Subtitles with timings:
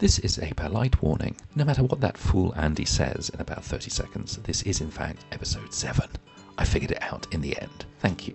[0.00, 1.36] This is a polite warning.
[1.54, 5.26] No matter what that fool Andy says in about 30 seconds, this is in fact
[5.30, 6.08] episode 7.
[6.56, 7.84] I figured it out in the end.
[7.98, 8.32] Thank you.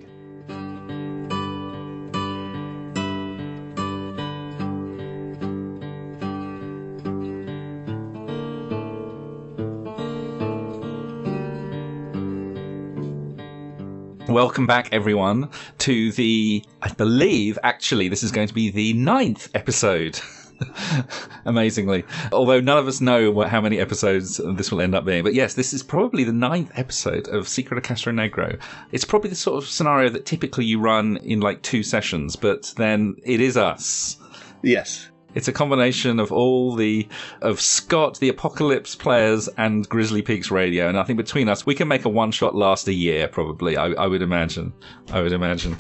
[14.32, 19.50] Welcome back, everyone, to the, I believe, actually, this is going to be the ninth
[19.55, 20.19] episode.
[21.46, 22.04] Amazingly.
[22.32, 25.24] Although none of us know what, how many episodes this will end up being.
[25.24, 28.60] But yes, this is probably the ninth episode of Secret of Castronegro.
[28.91, 32.73] It's probably the sort of scenario that typically you run in like two sessions, but
[32.78, 34.17] then it is us.
[34.61, 35.09] Yes.
[35.36, 37.08] It's a combination of all the
[37.41, 41.75] of Scott, the Apocalypse players, and Grizzly Peaks Radio, and I think between us, we
[41.75, 43.27] can make a one shot last a year.
[43.27, 44.73] Probably, I, I would imagine.
[45.11, 45.75] I would imagine.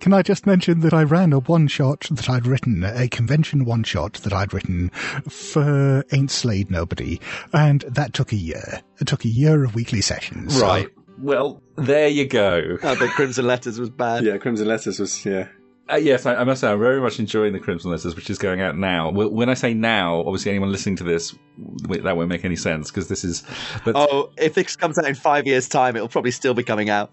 [0.00, 3.64] Can I just mention that I ran a one shot that I'd written, a convention
[3.64, 4.88] one shot that I'd written
[5.28, 7.20] for Ain't Slayed Nobody,
[7.52, 8.80] and that took a year.
[8.98, 10.56] It took a year of weekly sessions.
[10.58, 10.88] so- Right.
[11.18, 12.78] Well, there you go.
[12.82, 14.24] I bet Crimson Letters was bad.
[14.24, 15.48] Yeah, Crimson Letters was, yeah.
[15.92, 18.38] Uh, yes, I, I must say I'm very much enjoying the Crimson Letters, which is
[18.38, 19.10] going out now.
[19.10, 21.34] When I say now, obviously anyone listening to this,
[21.88, 23.42] that won't make any sense because this is.
[23.84, 26.88] But Oh, if this comes out in five years' time, it'll probably still be coming
[26.88, 27.12] out.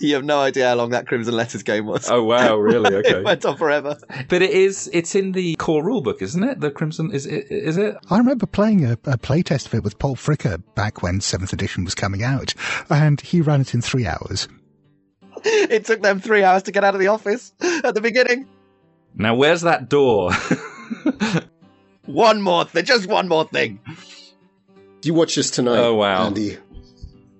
[0.00, 2.10] You have no idea how long that Crimson Letters game was.
[2.10, 2.94] oh wow, really?
[2.96, 3.96] Okay, it went on forever.
[4.28, 4.90] but it is.
[4.92, 6.60] It's in the core rulebook, isn't it?
[6.60, 7.46] The Crimson is it?
[7.50, 7.96] Is it?
[8.10, 11.84] I remember playing a, a playtest of it with Paul Fricker back when 7th edition
[11.84, 12.54] was coming out,
[12.90, 14.48] and he ran it in three hours.
[15.44, 18.48] It took them three hours to get out of the office at the beginning.
[19.14, 20.32] Now where's that door?
[22.06, 23.80] One more thing, just one more thing.
[25.00, 26.26] Do you watch this tonight, Oh, wow.
[26.26, 26.58] Andy.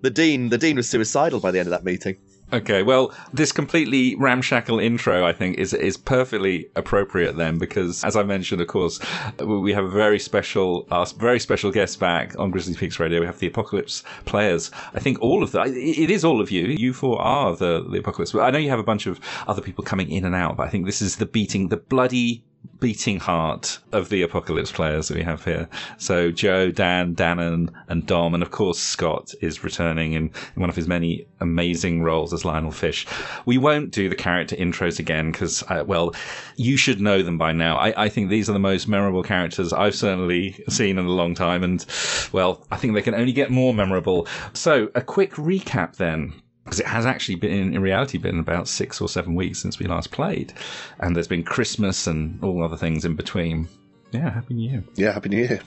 [0.00, 2.16] The dean, the dean was suicidal by the end of that meeting.
[2.55, 8.14] Okay, well, this completely ramshackle intro, I think, is is perfectly appropriate then, because as
[8.14, 9.00] I mentioned, of course,
[9.44, 10.86] we have a very special,
[11.18, 13.18] very special guest back on Grizzly Peaks Radio.
[13.18, 14.70] We have the Apocalypse players.
[14.95, 15.67] I think all of them.
[15.67, 16.67] It is all of you.
[16.67, 18.33] You four are the the Apocalypse.
[18.36, 19.18] I know you have a bunch of
[19.48, 22.45] other people coming in and out, but I think this is the beating, the bloody
[22.80, 25.69] beating heart of the apocalypse players that we have here.
[25.98, 30.69] So Joe, Dan, Danann, and Dom, and of course Scott is returning in, in one
[30.69, 33.07] of his many amazing roles as Lionel Fish.
[33.47, 36.14] We won't do the character intros again because, uh, well,
[36.57, 37.77] you should know them by now.
[37.77, 41.35] I, I think these are the most memorable characters I've certainly seen in a long
[41.35, 41.85] time, and
[42.33, 44.27] well, I think they can only get more memorable.
[44.53, 49.01] So a quick recap then because it has actually been in reality been about six
[49.01, 50.52] or seven weeks since we last played
[51.01, 53.69] and there's been christmas and all other things in between
[54.13, 55.61] yeah happy new year Yeah, Happy New Year.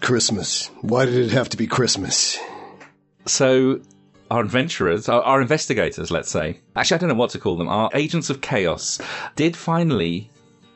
[0.00, 0.70] Christmas.
[0.82, 2.38] Why did it have to be Christmas?
[3.26, 3.80] so
[4.30, 7.68] our adventurers our, our investigators let's say actually i don't know what to call them
[7.68, 9.00] our agents of chaos
[9.36, 10.30] did finally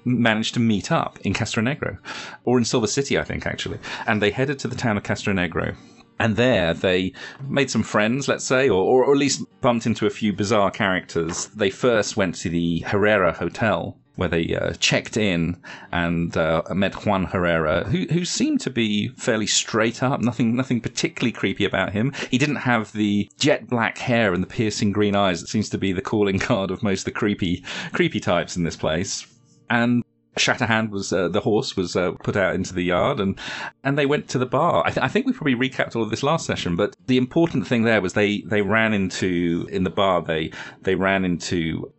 [0.04, 1.96] manage to meet up in castronegro
[2.44, 5.74] or in silver city i think actually and they headed to the town of castronegro
[6.18, 7.12] and there they
[7.48, 11.46] made some friends, let's say, or, or at least bumped into a few bizarre characters.
[11.48, 15.56] They first went to the Herrera Hotel, where they uh, checked in
[15.90, 20.20] and uh, met Juan Herrera, who who seemed to be fairly straight up.
[20.20, 22.12] Nothing nothing particularly creepy about him.
[22.30, 25.78] He didn't have the jet black hair and the piercing green eyes that seems to
[25.78, 29.26] be the calling card of most of the creepy creepy types in this place.
[29.70, 30.04] And
[30.36, 33.38] Shatterhand was uh, the horse was uh, put out into the yard, and
[33.84, 34.82] and they went to the bar.
[34.86, 37.66] I, th- I think we probably recapped all of this last session, but the important
[37.66, 40.50] thing there was they they ran into in the bar they
[40.82, 41.92] they ran into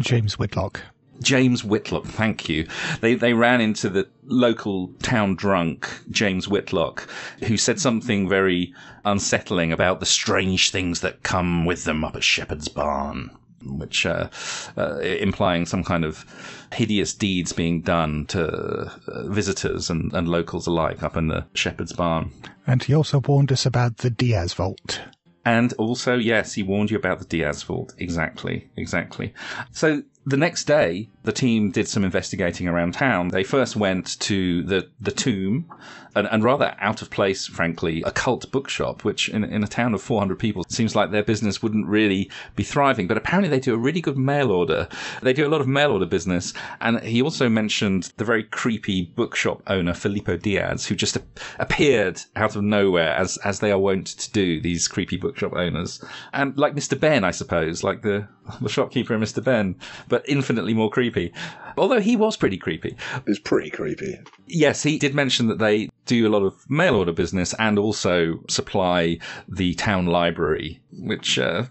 [0.00, 0.82] James Whitlock.
[1.22, 2.66] James Whitlock, thank you.
[3.00, 7.08] They they ran into the local town drunk, James Whitlock,
[7.44, 8.72] who said something very
[9.04, 13.30] unsettling about the strange things that come with them up at Shepherd's Barn,
[13.64, 14.28] which uh,
[14.76, 16.24] uh, implying some kind of
[16.72, 21.92] hideous deeds being done to uh, visitors and, and locals alike up in the Shepherd's
[21.92, 22.30] Barn.
[22.66, 25.00] And he also warned us about the Diaz Vault.
[25.44, 27.94] And also, yes, he warned you about the Diaz vault.
[27.96, 29.32] Exactly, exactly.
[29.72, 33.28] So the next day, the team did some investigating around town.
[33.28, 35.70] They first went to the, the tomb,
[36.14, 39.92] and, and rather out of place, frankly, a cult bookshop, which in, in a town
[39.92, 43.06] of 400 people seems like their business wouldn't really be thriving.
[43.06, 44.88] But apparently they do a really good mail order.
[45.20, 46.54] They do a lot of mail order business.
[46.80, 51.18] And he also mentioned the very creepy bookshop owner, Filippo Diaz, who just
[51.58, 56.02] appeared out of nowhere as, as they are wont to do, these creepy bookshop owners.
[56.32, 56.98] And like Mr.
[56.98, 58.26] Benn, I suppose, like the,
[58.60, 59.44] the shopkeeper and Mr.
[59.44, 59.76] Benn,
[60.08, 61.17] but infinitely more creepy.
[61.76, 62.96] Although he was pretty creepy.
[63.26, 64.18] It's pretty creepy.
[64.46, 68.40] Yes, he did mention that they do a lot of mail order business and also
[68.48, 69.18] supply
[69.48, 71.64] the town library, which uh,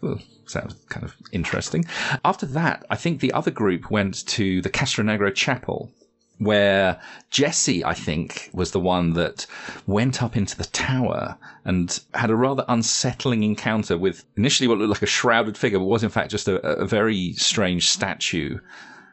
[0.46, 1.84] sounds kind of interesting.
[2.24, 5.92] After that, I think the other group went to the Castronegro Chapel.
[6.40, 7.00] where
[7.32, 9.46] Jesse, I think, was the one that
[9.86, 14.90] went up into the tower and had a rather unsettling encounter with initially what looked
[14.90, 18.60] like a shrouded figure, but was in fact just a, a very strange statue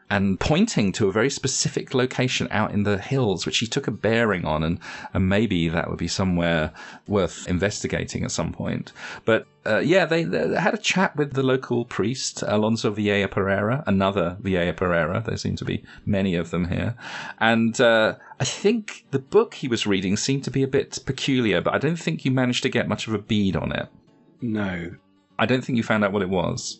[0.09, 3.91] and pointing to a very specific location out in the hills, which he took a
[3.91, 4.79] bearing on, and,
[5.13, 6.71] and maybe that would be somewhere
[7.07, 8.91] worth investigating at some point.
[9.25, 13.83] But uh, yeah, they, they, had a chat with the local priest, Alonso Vieja Pereira,
[13.87, 15.23] another Vieja Pereira.
[15.25, 16.95] There seem to be many of them here.
[17.39, 21.61] And uh, I think the book he was reading seemed to be a bit peculiar,
[21.61, 23.87] but I don't think you managed to get much of a bead on it.
[24.39, 24.91] No.
[25.39, 26.79] I don't think you found out what it was.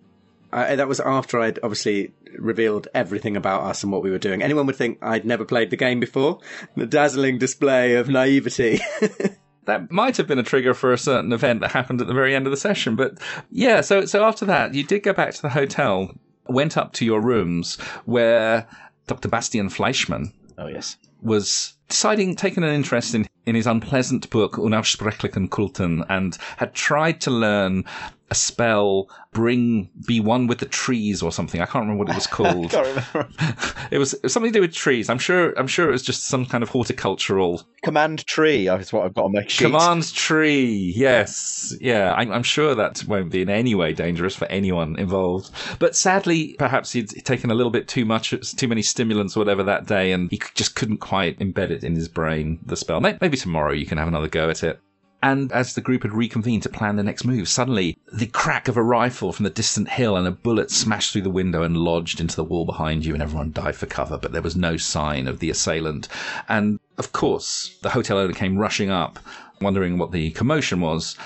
[0.52, 4.42] I, that was after I'd obviously revealed everything about us and what we were doing.
[4.42, 6.40] Anyone would think I'd never played the game before.
[6.76, 8.80] The dazzling display of naivety.
[9.66, 12.36] that might have been a trigger for a certain event that happened at the very
[12.36, 12.96] end of the session.
[12.96, 13.20] But
[13.52, 16.12] yeah, so so after that, you did go back to the hotel,
[16.48, 17.76] went up to your rooms
[18.06, 18.68] where
[19.08, 19.28] Dr.
[19.28, 20.34] Bastian Fleischmann.
[20.58, 20.98] Oh yes.
[21.22, 27.22] Was deciding, taken an interest in, in his unpleasant book, Unaussprechlichen Kulten, and had tried
[27.22, 27.84] to learn
[28.32, 31.62] a spell, bring, be one with the trees or something.
[31.62, 32.74] I can't remember what it was called.
[32.74, 35.10] it, was, it was something to do with trees.
[35.10, 35.54] I'm sure.
[35.58, 38.68] I'm sure it was just some kind of horticultural command tree.
[38.68, 39.66] Is what I've got on my sheet.
[39.66, 40.94] Command tree.
[40.96, 41.76] Yes.
[41.80, 42.14] Yeah.
[42.14, 45.52] I'm, I'm sure that won't be in any way dangerous for anyone involved.
[45.80, 49.64] But sadly, perhaps he'd taken a little bit too much, too many stimulants or whatever
[49.64, 52.60] that day, and he just couldn't quite embed it in his brain.
[52.66, 53.00] The spell.
[53.02, 54.80] Maybe tomorrow you can have another go at it.
[55.26, 58.78] And as the group had reconvened to plan the next move, suddenly the crack of
[58.78, 62.22] a rifle from the distant hill and a bullet smashed through the window and lodged
[62.22, 65.28] into the wall behind you, and everyone dived for cover, but there was no sign
[65.28, 66.08] of the assailant.
[66.48, 69.18] And of course, the hotel owner came rushing up,
[69.60, 71.18] wondering what the commotion was.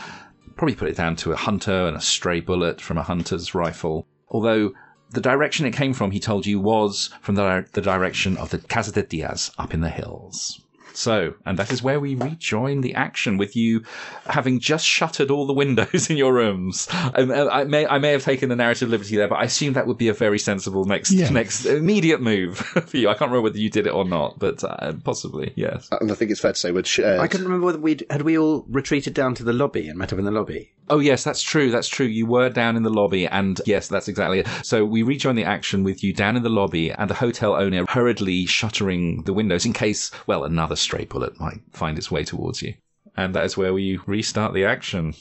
[0.55, 4.07] Probably put it down to a hunter and a stray bullet from a hunter's rifle.
[4.29, 4.71] Although
[5.09, 8.59] the direction it came from, he told you, was from the, the direction of the
[8.59, 10.61] Casa de Diaz up in the hills.
[10.99, 13.83] So, and that is where we rejoin the action with you
[14.25, 16.89] having just shuttered all the windows in your rooms.
[16.91, 19.73] And uh, I may, I may have taken a narrative liberty there, but I assume
[19.73, 21.31] that would be a very sensible next, Yes.
[21.31, 22.57] next immediate move
[22.87, 23.07] for you.
[23.07, 25.87] I can't remember whether you did it or not, but uh, possibly, yes.
[26.01, 27.21] And I think it's fair to say we'd shared.
[27.21, 30.11] I couldn't remember whether we had we all retreated down to the lobby and met
[30.11, 30.73] up in the lobby.
[30.91, 31.69] Oh yes, that's true.
[31.69, 32.07] That's true.
[32.07, 34.47] You were down in the lobby, and yes, that's exactly it.
[34.63, 37.85] So we rejoin the action with you down in the lobby, and the hotel owner
[37.87, 42.63] hurriedly shuttering the windows in case, well, another stray bullet might find its way towards
[42.63, 42.73] you.
[43.15, 45.13] And that is where we restart the action.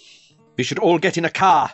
[0.57, 1.73] We should all get in a car.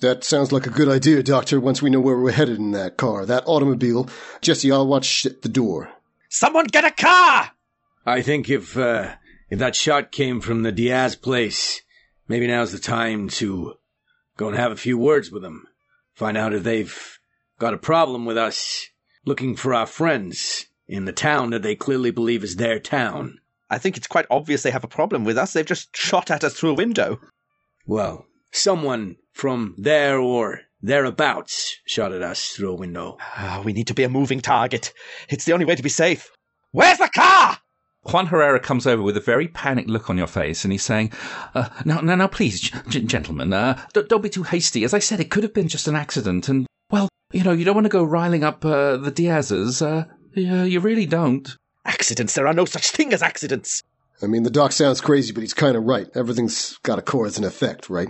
[0.00, 2.96] That sounds like a good idea, Doctor, once we know where we're headed in that
[2.96, 4.08] car, that automobile.
[4.40, 5.90] Jesse, I'll watch the door.
[6.30, 7.50] Someone get a car!
[8.06, 9.16] I think if uh,
[9.50, 11.82] if that shot came from the Diaz place,
[12.28, 13.74] maybe now's the time to
[14.38, 15.66] go and have a few words with them.
[16.14, 17.18] Find out if they've
[17.58, 18.88] got a problem with us
[19.26, 23.38] looking for our friends in the town that they clearly believe is their town.
[23.70, 25.52] I think it's quite obvious they have a problem with us.
[25.52, 27.20] They've just shot at us through a window.
[27.86, 33.18] Well, someone from there or thereabouts shot at us through a window.
[33.20, 34.92] Ah, we need to be a moving target.
[35.28, 36.30] It's the only way to be safe.
[36.72, 37.58] Where's the car?
[38.04, 41.12] Juan Herrera comes over with a very panicked look on your face, and he's saying,
[41.54, 44.84] uh, "Now, now, now, please, g- gentlemen, uh, d- don't be too hasty.
[44.84, 47.64] As I said, it could have been just an accident, and well, you know, you
[47.64, 49.82] don't want to go riling up uh, the Diazes.
[50.34, 51.48] You, you really don't."
[51.84, 52.34] Accidents.
[52.34, 53.82] There are no such thing as accidents.
[54.22, 56.08] I mean, the doc sounds crazy, but he's kind of right.
[56.14, 58.08] Everything's got a cause and effect, right?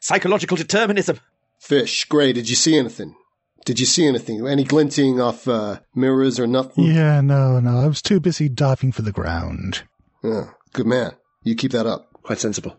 [0.00, 1.18] Psychological determinism.
[1.58, 3.16] Fish, Gray, did you see anything?
[3.64, 4.46] Did you see anything?
[4.46, 6.84] Any glinting off uh, mirrors or nothing?
[6.84, 7.78] Yeah, no, no.
[7.78, 9.82] I was too busy diving for the ground.
[10.22, 11.12] Yeah, good man.
[11.42, 12.08] You keep that up.
[12.22, 12.76] Quite sensible.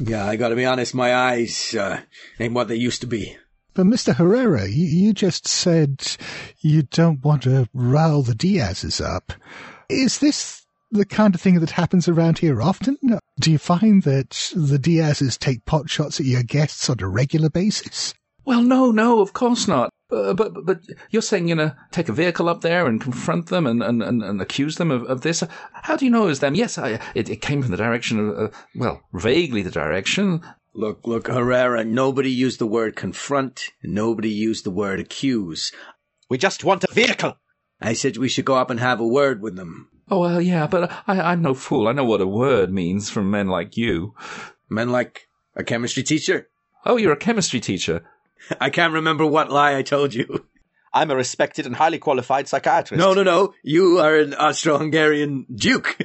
[0.00, 2.00] Yeah, I gotta be honest, my eyes uh,
[2.40, 3.36] ain't what they used to be.
[3.74, 4.14] But Mr.
[4.14, 6.16] Herrera, you, you just said
[6.60, 9.32] you don't want to rile the Diazes up.
[9.88, 12.96] Is this the kind of thing that happens around here often?
[13.40, 17.50] Do you find that the Diazes take pot shots at your guests on a regular
[17.50, 18.14] basis?
[18.44, 19.90] Well, no, no, of course not.
[20.12, 23.46] Uh, but, but but you're saying you know take a vehicle up there and confront
[23.46, 25.42] them and, and, and, and accuse them of, of this.
[25.72, 26.54] How do you know it was them?
[26.54, 30.42] Yes, I, it, it came from the direction of uh, well, vaguely the direction.
[30.76, 35.70] Look, look, Herrera, nobody used the word confront, and nobody used the word accuse.
[36.28, 37.36] We just want a vehicle.
[37.80, 39.88] I said we should go up and have a word with them.
[40.10, 41.86] Oh well, yeah, but I, I'm no fool.
[41.86, 44.14] I know what a word means from men like you.
[44.68, 46.48] Men like a chemistry teacher.
[46.84, 48.04] Oh, you're a chemistry teacher.
[48.60, 50.46] I can't remember what lie I told you.
[50.92, 52.98] I'm a respected and highly qualified psychiatrist.
[52.98, 53.54] No, no, no.
[53.62, 55.98] You are an Austro-Hungarian duke.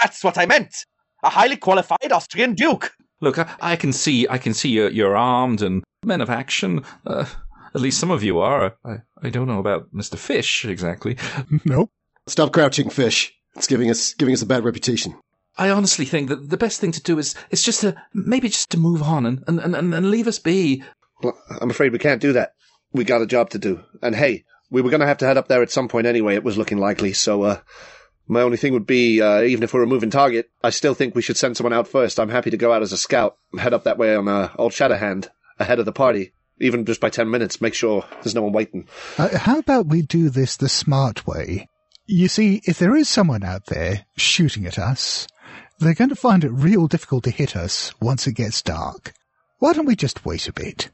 [0.00, 0.86] That's what I meant.
[1.22, 2.92] A highly qualified Austrian duke.
[3.22, 6.84] Look, I, I can see, I can see you're, you're armed and men of action.
[7.06, 7.24] Uh,
[7.74, 8.76] at least some of you are.
[8.84, 11.16] I, I don't know about Mister Fish exactly.
[11.64, 11.90] Nope.
[12.26, 13.32] Stop crouching, fish.
[13.56, 15.14] It's giving us giving us a bad reputation.
[15.56, 18.70] I honestly think that the best thing to do is is just to maybe just
[18.70, 20.82] to move on and and, and, and leave us be.
[21.22, 22.52] Well, I'm afraid we can't do that.
[22.92, 23.80] We got a job to do.
[24.02, 26.34] And hey, we were going to have to head up there at some point anyway.
[26.34, 27.12] It was looking likely.
[27.12, 27.60] So, uh,
[28.28, 31.14] my only thing would be, uh, even if we're a moving target, I still think
[31.14, 32.20] we should send someone out first.
[32.20, 34.72] I'm happy to go out as a scout, head up that way on uh, Old
[34.72, 38.52] Shatterhand, ahead of the party, even just by 10 minutes, make sure there's no one
[38.52, 38.88] waiting.
[39.18, 41.68] Uh, how about we do this the smart way?
[42.06, 45.26] You see, if there is someone out there shooting at us,
[45.78, 49.12] they're going to find it real difficult to hit us once it gets dark.
[49.58, 50.90] Why don't we just wait a bit?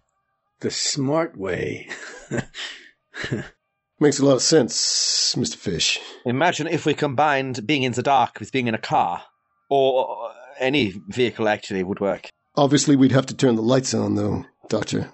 [0.60, 1.88] The smart way.
[4.00, 5.56] Makes a lot of sense, Mr.
[5.56, 5.98] Fish.
[6.24, 9.22] Imagine if we combined being in the dark with being in a car.
[9.68, 12.30] Or any vehicle actually would work.
[12.56, 15.10] Obviously, we'd have to turn the lights on, though, Doctor.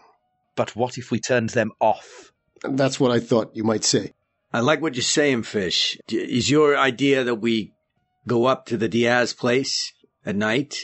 [0.55, 2.31] But what if we turned them off?
[2.63, 4.13] That's what I thought you might say.
[4.53, 5.99] I like what you're saying, Fish.
[6.11, 7.73] Is your idea that we
[8.29, 9.93] go up to the Diaz place
[10.25, 10.77] at night?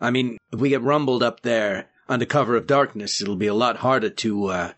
[0.00, 3.54] I mean, if we get rumbled up there under cover of darkness, it'll be a
[3.54, 4.72] lot harder to uh,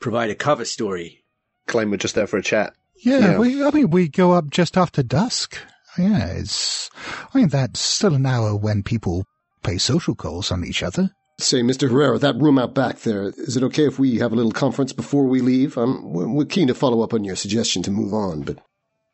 [0.00, 1.23] provide a cover story.
[1.66, 2.74] Claim we're just there for a chat.
[2.96, 3.38] Yeah, Yeah.
[3.38, 5.58] We, I mean, we go up just after dusk.
[5.98, 6.90] Yeah, it's.
[7.32, 9.26] I mean, that's still an hour when people
[9.62, 11.10] pay social calls on each other.
[11.38, 11.90] Say, Mr.
[11.90, 14.92] Herrera, that room out back there, is it okay if we have a little conference
[14.92, 15.76] before we leave?
[15.76, 18.58] We're we're keen to follow up on your suggestion to move on, but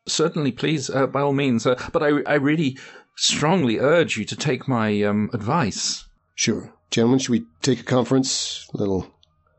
[0.07, 1.67] Certainly, please, uh, by all means.
[1.67, 2.79] Uh, but I I really
[3.17, 6.07] strongly urge you to take my um, advice.
[6.35, 6.73] sure.
[6.91, 9.15] Gentlemen, should we take a conference, a little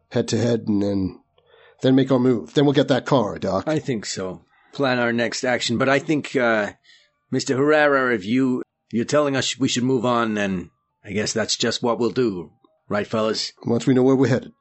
[0.09, 1.20] head to head, and then
[1.81, 2.53] then make our move?
[2.53, 3.65] Then we'll get that car, Doc.
[3.67, 4.41] I think so.
[4.73, 6.71] Plan our next action, but I think, uh,
[7.33, 7.57] Mr.
[7.57, 10.69] Herrera, if you you're telling us we should move on, then
[11.03, 12.51] I guess that's just what we'll do,
[12.87, 13.53] right, fellas?
[13.65, 14.53] Once we know where we're headed.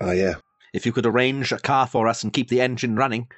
[0.00, 0.34] Oh, yeah.
[0.72, 3.28] If you could arrange a car for us and keep the engine running.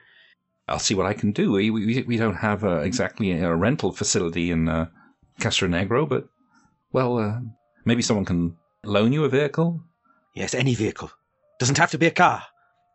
[0.67, 1.53] I'll see what I can do.
[1.53, 4.87] We we, we don't have uh, exactly a rental facility in uh,
[5.41, 6.29] Castronegro, but
[6.93, 7.41] well, uh,
[7.85, 9.83] maybe someone can loan you a vehicle.
[10.35, 11.11] Yes, any vehicle.
[11.59, 12.45] Doesn't have to be a car.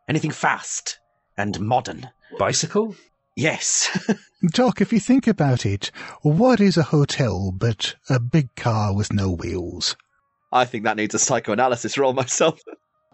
[0.07, 0.99] Anything fast
[1.37, 2.09] and modern.
[2.37, 2.95] Bicycle?
[3.35, 4.15] Yes.
[4.51, 9.11] Doc, if you think about it, what is a hotel but a big car with
[9.11, 9.95] no wheels?
[10.51, 12.61] I think that needs a psychoanalysis role myself.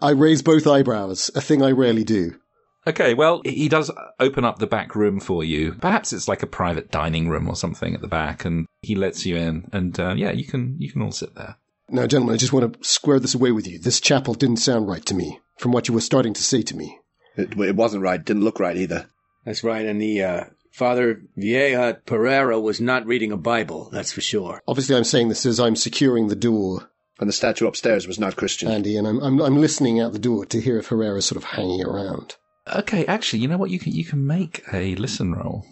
[0.00, 2.38] I raise both eyebrows, a thing I rarely do.
[2.86, 5.72] Okay, well, he does open up the back room for you.
[5.74, 9.24] Perhaps it's like a private dining room or something at the back, and he lets
[9.24, 9.68] you in.
[9.72, 11.56] And uh, yeah, you can you can all sit there.
[11.88, 13.78] Now, gentlemen, I just want to square this away with you.
[13.78, 16.76] This chapel didn't sound right to me, from what you were starting to say to
[16.76, 16.98] me.
[17.36, 18.24] It, it wasn't right.
[18.24, 19.08] Didn't look right either.
[19.44, 24.20] That's right, and the uh, Father Vieja Pereira was not reading a Bible, that's for
[24.20, 24.62] sure.
[24.68, 28.36] Obviously, I'm saying this as I'm securing the door, And the statue upstairs was not
[28.36, 28.70] Christian.
[28.70, 31.44] Andy, and I'm, I'm, I'm listening out the door to hear if Herrera's sort of
[31.44, 32.36] hanging around.
[32.74, 33.70] Okay, actually, you know what?
[33.70, 35.66] You can you can make a listen roll.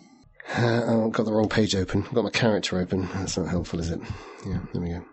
[0.57, 2.05] Uh, oh, I've got the wrong page open.
[2.05, 3.09] I've got my character open.
[3.15, 4.01] That's not helpful, is it?
[4.45, 5.05] Yeah, there we go.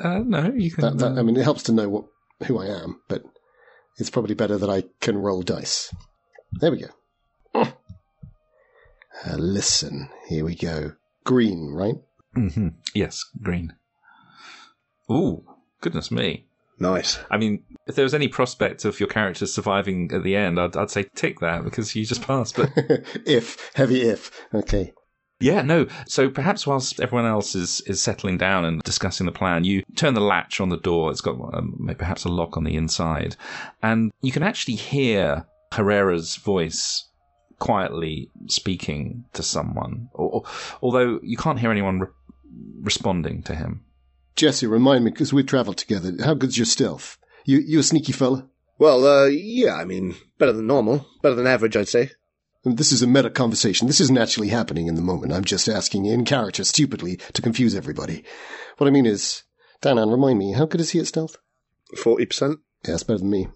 [0.00, 0.82] Uh, no, you can.
[0.82, 2.04] That, that, I mean, it helps to know what
[2.46, 3.22] who I am, but
[3.98, 5.94] it's probably better that I can roll dice.
[6.52, 6.84] There we
[7.54, 7.72] go.
[9.24, 10.92] Uh, listen, here we go.
[11.24, 11.94] Green, right?
[12.34, 13.74] hmm Yes, green.
[15.10, 15.44] Ooh,
[15.80, 16.46] goodness me.
[16.80, 17.20] Nice.
[17.30, 20.76] I mean, if there was any prospect of your character surviving at the end, I'd,
[20.76, 22.56] I'd say tick that because you just passed.
[22.56, 22.70] But
[23.26, 24.32] if heavy if.
[24.52, 24.92] Okay.
[25.42, 25.86] Yeah, no.
[26.06, 30.14] So perhaps whilst everyone else is, is settling down and discussing the plan, you turn
[30.14, 31.10] the latch on the door.
[31.10, 33.36] It's got um, perhaps a lock on the inside,
[33.82, 37.08] and you can actually hear Herrera's voice
[37.58, 40.42] quietly speaking to someone, or, or-
[40.82, 42.08] although you can't hear anyone re-
[42.80, 43.84] responding to him.
[44.34, 46.12] Jesse, remind me because we've travelled together.
[46.24, 47.18] How good's your stealth?
[47.44, 48.48] You you a sneaky fella?
[48.78, 51.06] Well, uh, yeah, I mean, better than normal.
[51.22, 52.10] Better than average, I'd say.
[52.64, 53.88] This is a meta conversation.
[53.88, 55.32] This isn't actually happening in the moment.
[55.32, 58.24] I'm just asking in character stupidly to confuse everybody.
[58.78, 59.42] What I mean is,
[59.82, 61.36] Danann, remind me, how good is he at stealth?
[61.96, 62.58] 40%?
[62.86, 63.48] Yeah, it's better than me.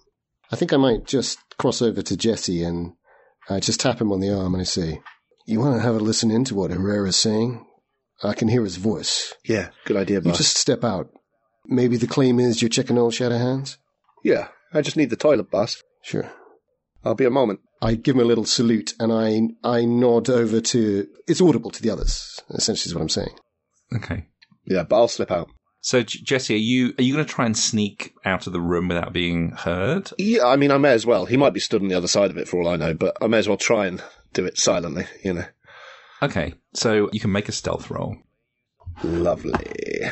[0.50, 2.94] I think I might just cross over to Jesse and
[3.48, 5.00] uh, just tap him on the arm and I say,
[5.46, 7.64] You want to have a listen in to what Herrera's saying?
[8.22, 9.34] I can hear his voice.
[9.44, 10.32] Yeah, good idea, boss.
[10.34, 11.10] You just step out.
[11.66, 13.76] Maybe the claim is you're checking old Shatterhands?
[14.24, 15.82] Yeah, I just need the toilet, boss.
[16.02, 16.30] Sure.
[17.04, 17.60] I'll be a moment.
[17.82, 21.06] I give him a little salute and I I nod over to.
[21.26, 22.40] It's audible to the others.
[22.50, 23.36] Essentially, is what I'm saying.
[23.94, 24.26] Okay.
[24.64, 25.48] Yeah, but I'll slip out.
[25.80, 28.88] So Jesse, are you are you going to try and sneak out of the room
[28.88, 30.10] without being heard?
[30.18, 31.26] Yeah, I mean, I may as well.
[31.26, 33.16] He might be stood on the other side of it for all I know, but
[33.20, 34.02] I may as well try and
[34.32, 35.44] do it silently, you know.
[36.22, 38.16] Okay, so you can make a stealth roll.
[39.04, 40.10] Lovely.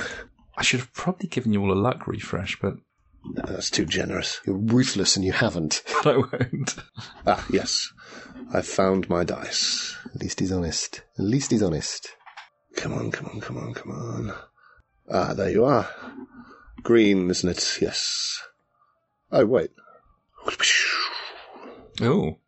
[0.57, 2.75] I should have probably given you all a luck refresh, but
[3.25, 4.41] No, that's too generous.
[4.47, 5.83] You're ruthless and you haven't.
[6.05, 6.77] I won't.
[7.27, 7.91] Ah, yes.
[8.53, 9.97] I've found my dice.
[10.15, 11.03] At least he's honest.
[11.19, 12.15] At least he's honest.
[12.77, 14.35] Come on, come on, come on, come on.
[15.11, 15.89] Ah, there you are.
[16.83, 17.79] Green, isn't it?
[17.81, 18.41] Yes.
[19.33, 19.71] Oh, wait.
[22.03, 22.39] Oh,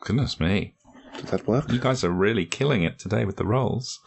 [0.00, 0.74] goodness me.
[1.16, 1.70] Did that work?
[1.72, 4.00] You guys are really killing it today with the rolls.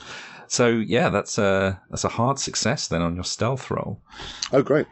[0.48, 4.02] So yeah, that's a that's a hard success then on your stealth roll.
[4.52, 4.86] Oh, great.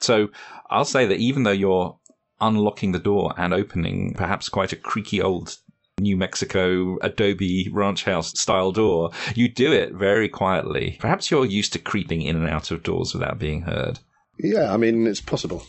[0.00, 0.28] So
[0.70, 1.96] I'll say that even though you're
[2.40, 5.56] unlocking the door and opening perhaps quite a creaky old
[6.00, 10.96] New Mexico Adobe ranch house style door, you do it very quietly.
[11.00, 13.98] Perhaps you're used to creeping in and out of doors without being heard.
[14.38, 15.64] Yeah, I mean, it's possible.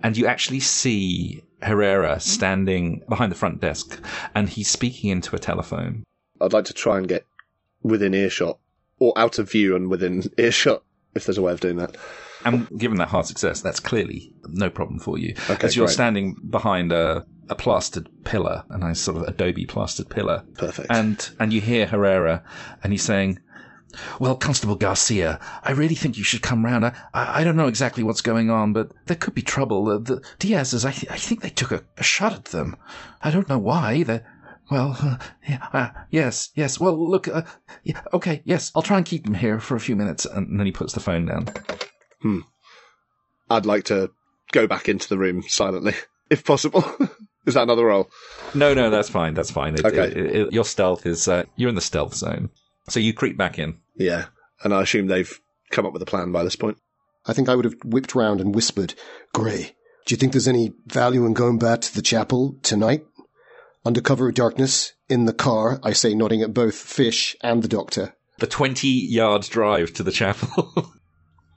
[0.00, 4.00] And you actually see Herrera standing behind the front desk
[4.34, 6.04] and he's speaking into a telephone.
[6.40, 7.26] I'd like to try and get
[7.82, 8.58] within earshot,
[8.98, 10.82] or out of view and within earshot,
[11.14, 11.96] if there's a way of doing that.
[12.46, 15.34] And given that hard success, that's clearly no problem for you.
[15.50, 15.94] Okay, As you're great.
[15.94, 20.44] standing behind a, a plastered pillar, a nice sort of Adobe plastered pillar.
[20.54, 20.88] Perfect.
[20.90, 22.42] And and you hear Herrera,
[22.82, 23.38] and he's saying,
[24.20, 26.84] "Well, Constable Garcia, I really think you should come round.
[26.84, 29.84] I, I, I don't know exactly what's going on, but there could be trouble.
[29.84, 32.76] The, the Diaz's, I, th- I think they took a, a shot at them.
[33.22, 34.02] I don't know why.
[34.02, 34.20] They,
[34.70, 36.80] well, uh, yeah, uh, yes, yes.
[36.80, 37.42] Well, look, uh,
[37.84, 40.66] yeah, okay, yes, I'll try and keep them here for a few minutes." And then
[40.66, 41.46] he puts the phone down.
[43.50, 44.10] I'd like to
[44.52, 45.94] go back into the room silently,
[46.30, 46.84] if possible.
[47.46, 48.10] Is that another roll?
[48.54, 49.34] No, no, that's fine.
[49.34, 49.74] That's fine.
[49.74, 50.06] It, Okay.
[50.08, 52.50] it- it- your stealth is uh, you're in the stealth zone,
[52.88, 53.78] so you creep back in.
[53.96, 54.26] Yeah.
[54.64, 55.40] And I assume they've
[55.70, 56.78] come up with a plan by this point.
[57.26, 58.94] I think I would have whipped round and whispered,
[59.32, 59.74] Gray,
[60.06, 63.04] do you think there's any value in going back to the chapel tonight?
[63.84, 67.68] Under cover of darkness, in the car, I say, nodding at both Fish and the
[67.68, 68.14] doctor.
[68.38, 70.92] The twenty-yard drive to the chapel.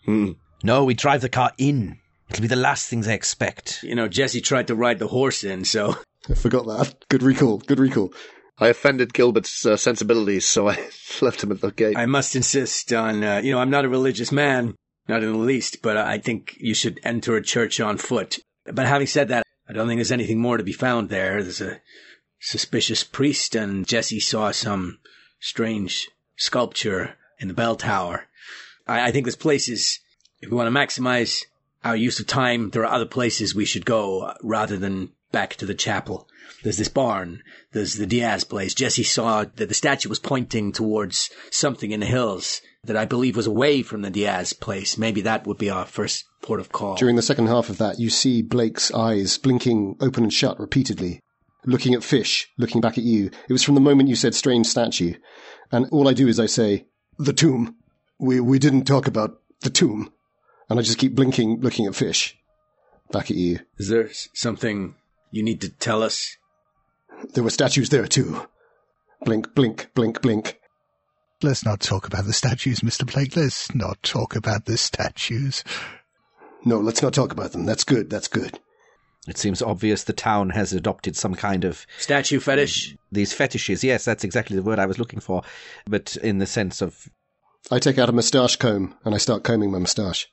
[0.05, 0.31] Hmm.
[0.63, 1.99] No, we drive the car in.
[2.29, 3.81] It'll be the last things I expect.
[3.83, 5.95] You know, Jesse tried to ride the horse in, so
[6.29, 7.07] I forgot that.
[7.09, 8.13] Good recall, good recall.
[8.59, 10.89] I offended Gilbert's uh, sensibilities, so I
[11.21, 11.97] left him at the gate.
[11.97, 14.75] I must insist on, uh, you know, I'm not a religious man,
[15.07, 18.39] not in the least, but I think you should enter a church on foot.
[18.65, 21.41] But having said that, I don't think there's anything more to be found there.
[21.41, 21.79] There's a
[22.39, 24.99] suspicious priest, and Jesse saw some
[25.39, 28.27] strange sculpture in the bell tower.
[28.88, 29.99] I, I think this place is,
[30.41, 31.45] if we want to maximize
[31.84, 35.56] our use of time, there are other places we should go uh, rather than back
[35.56, 36.28] to the chapel.
[36.63, 37.43] There's this barn.
[37.71, 38.73] There's the Diaz place.
[38.73, 43.36] Jesse saw that the statue was pointing towards something in the hills that I believe
[43.36, 44.97] was away from the Diaz place.
[44.97, 46.95] Maybe that would be our first port of call.
[46.95, 51.21] During the second half of that, you see Blake's eyes blinking open and shut repeatedly,
[51.65, 53.30] looking at Fish, looking back at you.
[53.47, 55.13] It was from the moment you said strange statue.
[55.71, 57.75] And all I do is I say, the tomb.
[58.17, 60.12] We, we didn't talk about the tomb.
[60.69, 62.38] And I just keep blinking, looking at Fish.
[63.12, 63.60] Back at you.
[63.77, 64.95] Is there something
[65.32, 66.38] you need to tell us?
[67.34, 68.47] There were statues there too.
[69.25, 70.60] Blink, blink, blink, blink.
[71.41, 73.12] Let's not talk about the statues, Mr.
[73.12, 73.36] Blake.
[73.36, 75.63] Let's not talk about the statues.
[76.65, 77.65] No, let's not talk about them.
[77.65, 78.60] That's good, that's good.
[79.27, 82.95] It seems obvious the town has adopted some kind of Statue fetish?
[83.12, 83.84] these fetishes.
[83.84, 85.43] Yes, that's exactly the word I was looking for.
[85.88, 87.10] But in the sense of
[87.71, 90.27] I take out a moustache comb and I start combing my moustache.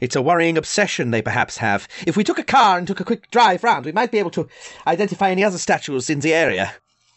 [0.00, 1.86] It's a worrying obsession they perhaps have.
[2.06, 4.30] If we took a car and took a quick drive round, we might be able
[4.32, 4.48] to
[4.86, 6.74] identify any other statues in the area.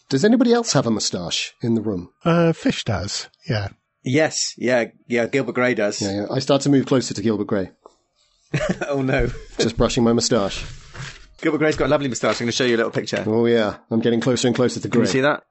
[0.09, 2.09] Does anybody else have a moustache in the room?
[2.23, 3.29] Uh, Fish does.
[3.49, 3.69] Yeah.
[4.03, 4.53] Yes.
[4.57, 4.85] Yeah.
[5.07, 5.27] Yeah.
[5.27, 6.01] Gilbert Gray does.
[6.01, 6.25] Yeah, yeah.
[6.29, 7.71] I start to move closer to Gilbert Gray,
[8.89, 9.29] oh no.
[9.57, 10.63] just brushing my moustache.
[11.41, 12.35] Gilbert Gray's got a lovely moustache.
[12.35, 13.23] I'm going to show you a little picture.
[13.25, 15.07] Oh yeah, I'm getting closer and closer to Can Grey.
[15.07, 15.43] you see that?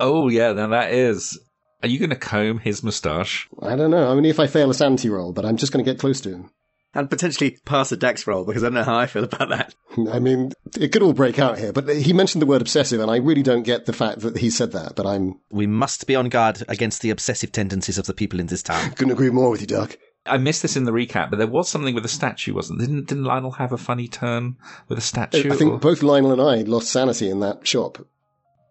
[0.00, 1.38] oh yeah, now that is.
[1.82, 3.48] Are you going to comb his moustache?
[3.60, 4.08] I don't know.
[4.08, 6.30] Only if I fail a sanity roll, but I'm just going to get close to
[6.30, 6.50] him.
[6.94, 9.74] And potentially pass a dex roll because I don't know how I feel about that.
[10.10, 13.10] I mean, it could all break out here, but he mentioned the word obsessive, and
[13.10, 14.96] I really don't get the fact that he said that.
[14.96, 18.46] But I'm We must be on guard against the obsessive tendencies of the people in
[18.46, 18.90] this town.
[18.96, 19.94] couldn't agree more with you, Doug.
[20.24, 22.78] I missed this in the recap, but there was something with a statue, wasn't?
[22.78, 22.88] there?
[22.88, 24.56] Didn't didn't Lionel have a funny turn
[24.88, 25.52] with a statue?
[25.52, 27.98] I think or- both Lionel and I lost sanity in that shop.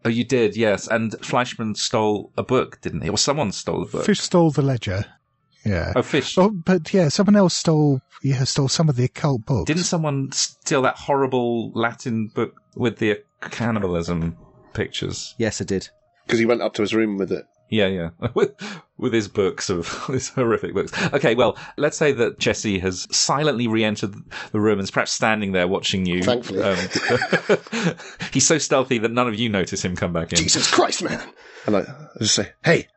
[0.06, 0.88] Oh, you did, yes.
[0.88, 3.10] And Fleischmann stole a book, didn't he?
[3.10, 4.06] Or someone stole a book.
[4.06, 5.06] Fish stole the ledger.
[5.66, 5.94] Yeah.
[5.96, 6.38] Oh, fish.
[6.38, 9.66] Oh, but yeah, someone else stole, yeah, stole some of the occult books.
[9.68, 14.38] Didn't someone steal that horrible Latin book with the cannibalism
[14.74, 15.34] pictures?
[15.40, 15.90] Yes, it did.
[16.28, 17.46] Because he went up to his room with it.
[17.70, 18.10] Yeah, yeah.
[18.34, 18.54] with,
[18.98, 20.92] with his books of his horrific books.
[21.14, 24.16] Okay, well, let's say that Jesse has silently re-entered
[24.52, 26.24] the room and is perhaps standing there watching you.
[26.24, 26.62] Thankfully.
[26.62, 26.78] Um,
[28.32, 30.38] he's so stealthy that none of you notice him come back in.
[30.38, 31.22] Jesus Christ, man!
[31.66, 32.88] And I, I just say, hey,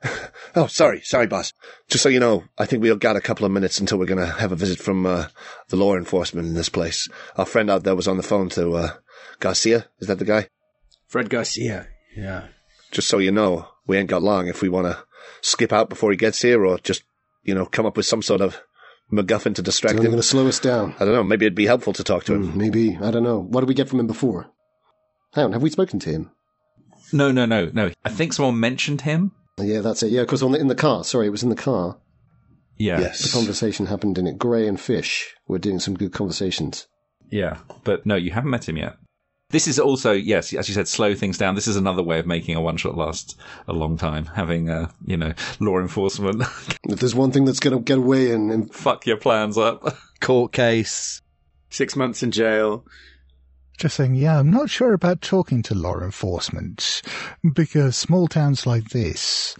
[0.55, 1.55] oh, sorry, sorry, boss.
[1.89, 4.25] Just so you know, I think we've got a couple of minutes until we're going
[4.25, 5.29] to have a visit from uh,
[5.69, 7.09] the law enforcement in this place.
[7.37, 8.91] Our friend out there was on the phone to uh,
[9.41, 9.87] Garcia.
[10.01, 10.49] Is that the guy?
[11.07, 11.89] Fred Garcia.
[12.15, 12.49] Yeah.
[12.91, 15.03] Just so you know, we ain't got long if we want to
[15.41, 17.03] skip out before he gets here or just,
[17.43, 18.61] you know, come up with some sort of
[19.13, 20.13] MacGuffin to distract only him.
[20.13, 20.95] going to slow us down.
[21.01, 21.25] I don't know.
[21.25, 22.53] Maybe it'd be helpful to talk to him.
[22.53, 22.99] Mm, maybe.
[23.01, 23.41] I don't know.
[23.41, 24.51] What did we get from him before?
[25.33, 26.31] Hang on, have we spoken to him?
[27.13, 27.91] No, no, no, no.
[28.05, 29.33] I think someone mentioned him.
[29.59, 30.13] Yeah, that's it.
[30.13, 31.05] Yeah, because in the car.
[31.05, 31.99] Sorry, it was in the car.
[32.77, 33.01] Yeah.
[33.01, 33.23] Yes.
[33.23, 34.39] The conversation happened in it.
[34.39, 36.87] Gray and Fish were doing some good conversations.
[37.31, 37.59] Yeah.
[37.85, 38.97] But no, you haven't met him yet.
[39.51, 41.55] This is also, yes, as you said, slow things down.
[41.55, 44.27] This is another way of making a one shot last a long time.
[44.27, 46.43] Having, uh, you know, law enforcement
[46.85, 49.97] If there's one thing that's going to get away and, and fuck your plans up.
[50.21, 51.23] Court case.
[51.71, 52.85] Six months in jail.
[53.79, 57.01] Just saying, yeah, I'm not sure about talking to law enforcement
[57.55, 59.57] because small towns like this,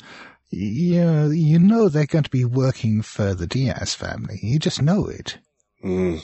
[0.51, 4.39] yeah, you know they're going to be working for the Diaz family.
[4.43, 5.39] You just know it.
[5.83, 6.21] Mm.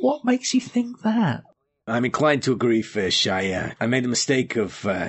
[0.00, 1.42] what makes you think that?
[1.88, 3.26] I'm inclined to agree, Fish.
[3.26, 5.08] I uh, I made the mistake of uh,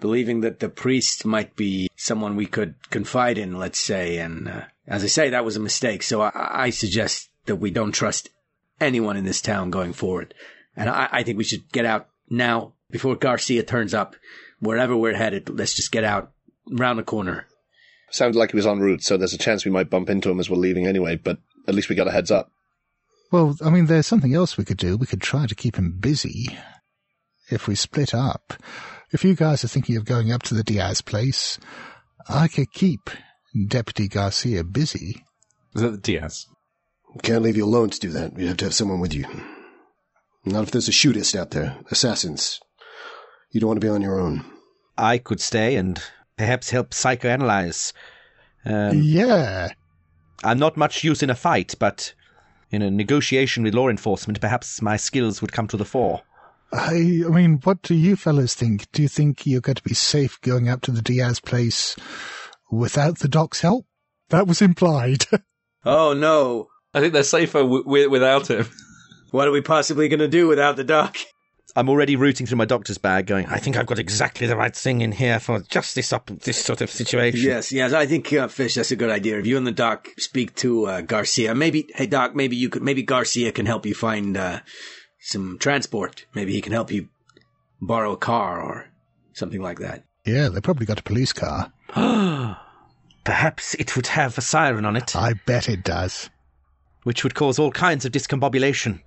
[0.00, 4.62] believing that the priest might be someone we could confide in, let's say, and uh,
[4.86, 6.02] as I say, that was a mistake.
[6.02, 8.30] So I, I suggest that we don't trust
[8.80, 10.34] anyone in this town going forward,
[10.76, 14.14] and I, I think we should get out now before Garcia turns up.
[14.60, 16.30] Wherever we're headed, let's just get out
[16.70, 17.46] round the corner.
[18.10, 20.38] Sounded like he was en route, so there's a chance we might bump into him
[20.38, 22.52] as we're leaving anyway, but at least we got a heads up.
[23.32, 24.96] Well, I mean, there's something else we could do.
[24.96, 26.56] We could try to keep him busy.
[27.50, 28.54] If we split up,
[29.12, 31.58] if you guys are thinking of going up to the Diaz place,
[32.28, 33.10] I could keep
[33.68, 35.24] Deputy Garcia busy.
[35.74, 36.46] Is that the Diaz?
[37.22, 38.36] can't leave you alone to do that.
[38.36, 39.24] You'd have to have someone with you.
[40.44, 42.60] Not if there's a shootist out there, assassins.
[43.50, 44.44] You don't want to be on your own.
[44.98, 46.02] I could stay and
[46.36, 47.92] perhaps help psychoanalyze.
[48.64, 49.70] Um, yeah.
[50.42, 52.14] I'm not much use in a fight, but
[52.74, 56.22] in a negotiation with law enforcement, perhaps my skills would come to the fore.
[56.72, 58.90] I, I mean, what do you fellows think?
[58.92, 61.94] Do you think you're going to be safe going up to the Diaz place
[62.70, 63.86] without the doc's help?
[64.30, 65.26] That was implied.
[65.86, 66.68] Oh no!
[66.94, 68.66] I think they're safer w- w- without him.
[69.32, 71.18] What are we possibly going to do without the doc?
[71.76, 74.74] I'm already rooting through my doctor's bag, going, I think I've got exactly the right
[74.74, 77.40] thing in here for just this up this sort of situation.
[77.40, 78.74] Yes, yes, I think uh, Fish.
[78.74, 79.38] That's a good idea.
[79.38, 82.82] If you and the doc speak to uh, Garcia, maybe, hey doc, maybe you could,
[82.82, 84.60] maybe Garcia can help you find uh,
[85.20, 86.26] some transport.
[86.34, 87.08] Maybe he can help you
[87.80, 88.86] borrow a car or
[89.32, 90.04] something like that.
[90.24, 91.72] yeah, they probably got a police car.
[93.24, 96.30] Perhaps it would have a siren on it, I bet it does.
[97.02, 99.00] which would cause all kinds of discombobulation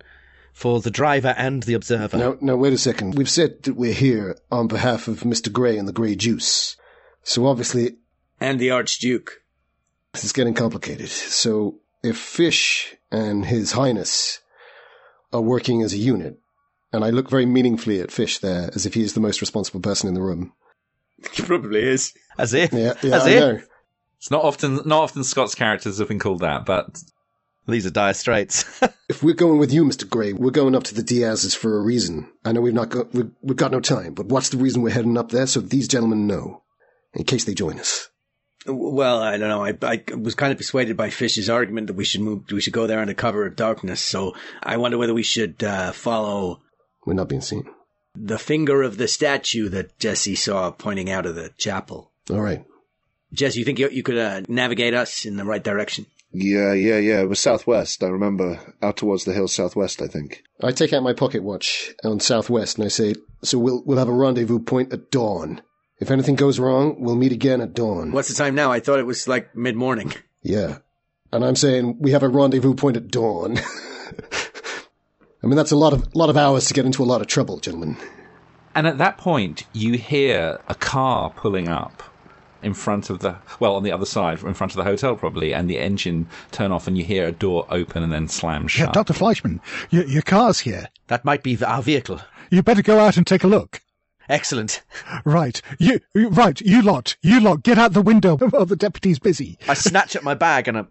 [0.58, 2.16] for the driver and the observer.
[2.18, 3.14] Now, now, wait a second.
[3.16, 5.52] We've said that we're here on behalf of Mr.
[5.52, 6.76] Gray and the Gray Juice.
[7.22, 7.98] So obviously,
[8.40, 9.30] And the Archduke.
[10.12, 11.10] this is getting complicated.
[11.10, 14.40] So if Fish and His Highness
[15.32, 16.40] are working as a unit,
[16.92, 19.80] and I look very meaningfully at Fish there, as if he is the most responsible
[19.80, 20.52] person in the room.
[21.34, 22.12] He probably is.
[22.36, 22.72] As if.
[22.72, 23.40] Yeah, yeah, As I if.
[23.40, 23.60] know.
[24.18, 26.98] It's not often, not often Scott's characters have been called that, but
[27.68, 28.64] These are dire straits.
[29.10, 30.06] If we're going with you, Mr.
[30.06, 32.30] Gray, we're going up to the Diaz's for a reason.
[32.44, 34.90] I know we've not got, we've, we've got no time, but what's the reason we're
[34.90, 36.62] heading up there so these gentlemen know,
[37.14, 38.10] in case they join us?
[38.66, 39.64] Well, I don't know.
[39.64, 42.74] I, I was kind of persuaded by Fish's argument that we should move, we should
[42.74, 44.02] go there under cover of darkness.
[44.02, 46.60] So I wonder whether we should uh, follow
[47.06, 47.64] We're not being seen.
[48.14, 52.12] the finger of the statue that Jesse saw pointing out of the chapel.
[52.30, 52.62] All right.
[53.32, 56.04] Jesse, you think you, you could uh, navigate us in the right direction?
[56.30, 57.20] Yeah, yeah, yeah.
[57.20, 58.02] It was southwest.
[58.02, 60.02] I remember out towards the hills southwest.
[60.02, 60.42] I think.
[60.62, 64.08] I take out my pocket watch on Southwest and I say, so we'll, we'll have
[64.08, 65.62] a rendezvous point at dawn.
[66.00, 68.12] If anything goes wrong, we'll meet again at dawn.
[68.12, 68.70] What's the time now?
[68.70, 70.12] I thought it was like mid morning.
[70.42, 70.78] Yeah.
[71.32, 73.58] And I'm saying we have a rendezvous point at dawn.
[75.42, 77.26] I mean, that's a lot of, lot of hours to get into a lot of
[77.26, 77.96] trouble, gentlemen.
[78.74, 82.02] And at that point, you hear a car pulling up
[82.62, 85.52] in front of the, well, on the other side, in front of the hotel probably,
[85.54, 88.78] and the engine turn off, and you hear a door open and then slam shut
[88.80, 88.94] Yeah, shut.
[88.94, 89.12] Dr.
[89.12, 90.88] Fleischmann, your, your car's here.
[91.08, 92.20] that might be our vehicle.
[92.50, 93.80] You better go out and take a look.
[94.28, 94.82] Excellent.
[95.24, 99.18] Right, you, you- right, you lot, you lot, get out the window while the deputy's
[99.18, 99.58] busy.
[99.68, 100.88] I snatch at my bag and I'm,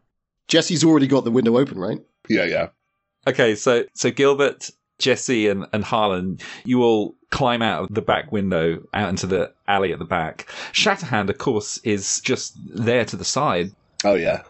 [0.47, 1.99] Jesse's already got the window open, right?
[2.29, 2.69] Yeah, yeah.
[3.27, 4.69] Okay, so so Gilbert,
[4.99, 9.51] Jesse, and and Harlan, you all climb out of the back window out into the
[9.67, 10.47] alley at the back.
[10.71, 13.71] Shatterhand, of course, is just there to the side.
[14.03, 14.43] Oh yeah.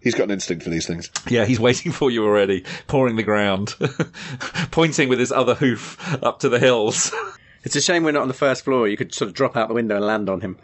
[0.00, 1.10] He's got an instinct for these things.
[1.28, 3.74] Yeah, he's waiting for you already, pouring the ground,
[4.70, 7.12] pointing with his other hoof up to the hills.
[7.64, 8.86] It's a shame we're not on the first floor.
[8.86, 10.58] You could sort of drop out the window and land on him.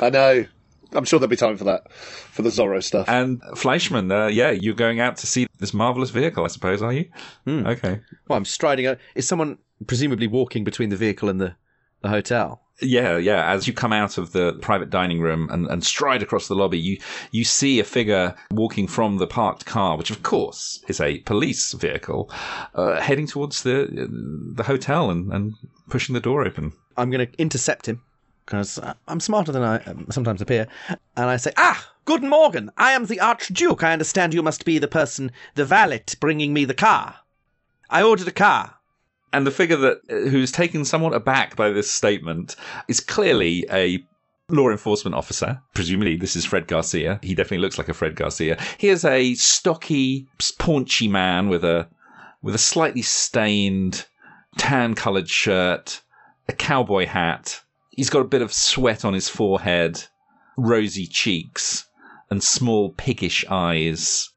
[0.00, 0.46] I know.
[0.92, 3.08] I'm sure there'll be time for that, for the Zorro stuff.
[3.08, 6.92] And Fleischmann, uh, yeah, you're going out to see this marvelous vehicle, I suppose, are
[6.92, 7.10] you?
[7.46, 8.00] Okay.
[8.28, 8.98] well, I'm striding out.
[9.14, 11.56] Is someone presumably walking between the vehicle and the,
[12.02, 12.62] the hotel?
[12.80, 13.50] Yeah, yeah.
[13.50, 16.78] As you come out of the private dining room and, and stride across the lobby,
[16.78, 16.98] you
[17.30, 21.72] you see a figure walking from the parked car, which of course is a police
[21.72, 22.30] vehicle,
[22.74, 23.88] uh, heading towards the
[24.54, 25.54] the hotel and, and
[25.88, 26.72] pushing the door open.
[26.98, 28.02] I'm going to intercept him
[28.46, 30.68] because I'm smarter than I sometimes appear.
[30.88, 32.70] And I say, Ah, Guten Morgen.
[32.76, 33.82] I am the Archduke.
[33.82, 37.16] I understand you must be the person, the valet, bringing me the car.
[37.90, 38.74] I ordered a car.
[39.32, 42.54] And the figure that who's taken somewhat aback by this statement
[42.88, 44.02] is clearly a
[44.48, 45.60] law enforcement officer.
[45.74, 47.18] Presumably, this is Fred Garcia.
[47.22, 48.56] He definitely looks like a Fred Garcia.
[48.78, 50.28] He is a stocky,
[50.58, 51.88] paunchy man with a
[52.40, 54.06] with a slightly stained,
[54.56, 56.02] tan-coloured shirt,
[56.48, 57.60] a cowboy hat.
[57.96, 60.04] He's got a bit of sweat on his forehead,
[60.58, 61.88] rosy cheeks,
[62.28, 64.28] and small piggish eyes.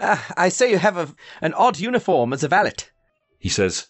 [0.00, 2.74] Ah, I say you have a, an odd uniform as a valet.
[3.36, 3.88] He says,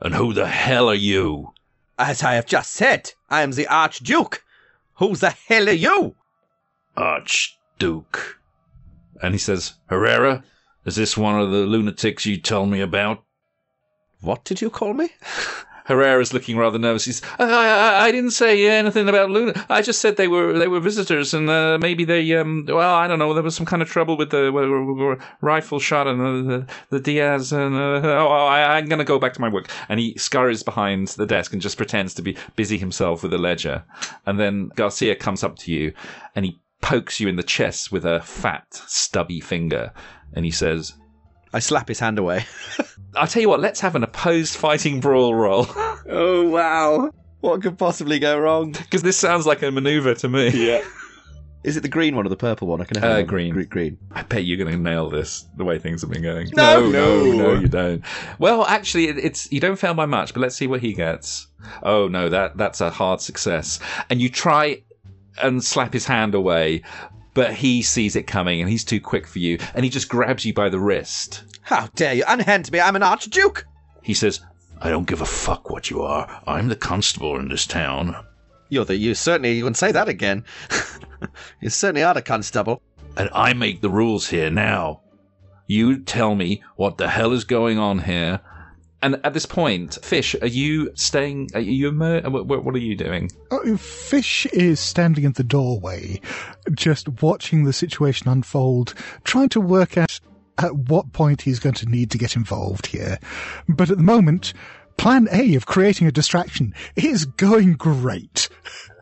[0.00, 1.52] And who the hell are you?
[1.98, 4.44] As I have just said, I am the Archduke.
[4.98, 6.14] Who the hell are you?
[6.96, 8.38] Archduke.
[9.20, 10.44] And he says, Herrera,
[10.84, 13.24] is this one of the lunatics you told me about?
[14.20, 15.08] What did you call me?
[15.84, 17.04] Herrera's looking rather nervous.
[17.04, 19.66] He's, I, I, I didn't say anything about Luna.
[19.68, 23.06] I just said they were they were visitors, and uh, maybe they, um, well, I
[23.06, 23.34] don't know.
[23.34, 26.20] There was some kind of trouble with the rifle shot and
[26.50, 27.52] the, the, Diaz.
[27.52, 29.68] And uh, oh, I, I'm going to go back to my work.
[29.88, 33.38] And he scurries behind the desk and just pretends to be busy himself with a
[33.38, 33.84] ledger.
[34.26, 35.92] And then Garcia comes up to you,
[36.34, 39.92] and he pokes you in the chest with a fat, stubby finger,
[40.32, 40.94] and he says,
[41.54, 42.44] I slap his hand away.
[43.16, 45.66] I'll tell you what, let's have an opposed fighting brawl roll.
[46.08, 47.10] oh, wow.
[47.40, 48.72] What could possibly go wrong?
[48.78, 50.48] Because this sounds like a maneuver to me.
[50.48, 50.82] Yeah.
[51.62, 52.80] Is it the green one or the purple one?
[52.80, 53.26] I can have Uh, one.
[53.26, 53.52] green.
[53.54, 53.68] Green.
[53.68, 53.98] Green.
[54.12, 56.50] I bet you're going to nail this the way things have been going.
[56.54, 56.90] No!
[56.90, 58.04] no, no, you don't.
[58.38, 61.46] Well, actually, it's you don't fail by much, but let's see what he gets.
[61.82, 63.80] Oh no, that that's a hard success.
[64.10, 64.82] And you try
[65.42, 66.82] and slap his hand away,
[67.34, 70.44] but he sees it coming and he's too quick for you, and he just grabs
[70.44, 71.42] you by the wrist.
[71.62, 72.80] How dare you unhand me?
[72.80, 73.66] I'm an Archduke.
[74.02, 74.40] He says,
[74.80, 76.42] "I don't give a fuck what you are.
[76.46, 78.16] I'm the constable in this town."
[78.68, 80.44] You're the you certainly you can say that again.
[81.60, 82.82] you certainly are the constable.
[83.16, 85.00] and I make the rules here now.
[85.66, 88.40] You tell me what the hell is going on here.
[89.04, 91.50] And at this point, Fish, are you staying?
[91.52, 93.30] Are you what, what what are you doing?
[93.50, 96.22] Oh, Fish is standing in the doorway,
[96.72, 100.18] just watching the situation unfold, trying to work out
[100.56, 103.18] at what point he's going to need to get involved here.
[103.68, 104.54] But at the moment,
[104.96, 108.48] plan A of creating a distraction is going great.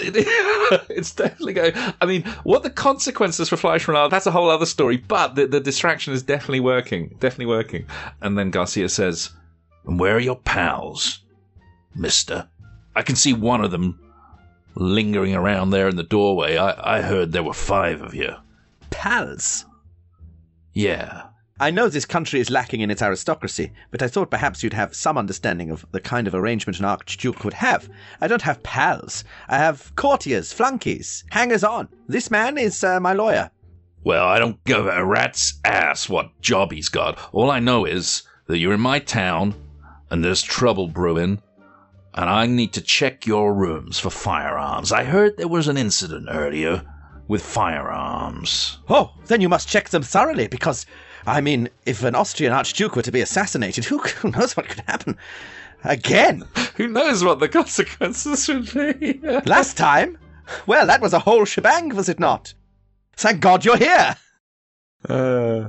[0.00, 1.72] it's definitely going.
[2.00, 4.96] I mean, what the consequences for Fleischmann are, that's a whole other story.
[4.96, 7.16] But the, the distraction is definitely working.
[7.20, 7.86] Definitely working.
[8.20, 9.30] And then Garcia says,
[9.86, 11.20] And where are your pals,
[11.94, 12.48] mister?
[12.94, 13.98] I can see one of them
[14.74, 16.56] lingering around there in the doorway.
[16.56, 18.34] I, I heard there were five of you.
[18.90, 19.64] Pals.
[20.72, 21.25] Yeah.
[21.58, 24.94] I know this country is lacking in its aristocracy, but I thought perhaps you'd have
[24.94, 27.88] some understanding of the kind of arrangement an archduke would have.
[28.20, 29.24] I don't have pals.
[29.48, 31.88] I have courtiers, flunkies, hangers on.
[32.08, 33.50] This man is uh, my lawyer.
[34.04, 37.18] Well, I don't give a rat's ass what job he's got.
[37.32, 39.54] All I know is that you're in my town
[40.10, 41.40] and there's trouble brewing,
[42.12, 44.92] and I need to check your rooms for firearms.
[44.92, 46.84] I heard there was an incident earlier
[47.28, 48.78] with firearms.
[48.88, 50.86] Oh, then you must check them thoroughly, because,
[51.26, 54.80] I mean, if an Austrian archduke were to be assassinated, who, who knows what could
[54.86, 55.16] happen?
[55.84, 56.44] Again,
[56.76, 59.18] Who knows what the consequences would be?
[59.46, 60.18] last time?
[60.66, 62.54] Well, that was a whole shebang, was it not?
[63.16, 64.16] Thank God you're here!
[65.08, 65.68] Uh,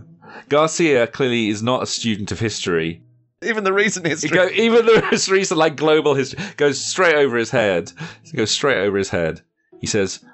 [0.49, 3.01] Garcia clearly is not a student of history.
[3.43, 4.29] Even the recent It history.
[4.29, 7.91] go, even the most recent, like global history, goes straight over his head.
[8.25, 9.41] It goes straight over his head.
[9.79, 10.31] He says, "Well,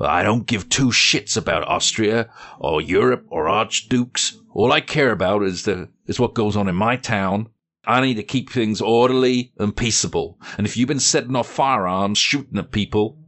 [0.00, 4.38] "I don't give two shits about Austria or Europe or archdukes.
[4.54, 7.48] All I care about is the is what goes on in my town.
[7.86, 10.38] I need to keep things orderly and peaceable.
[10.56, 13.18] And if you've been setting off firearms, shooting at people,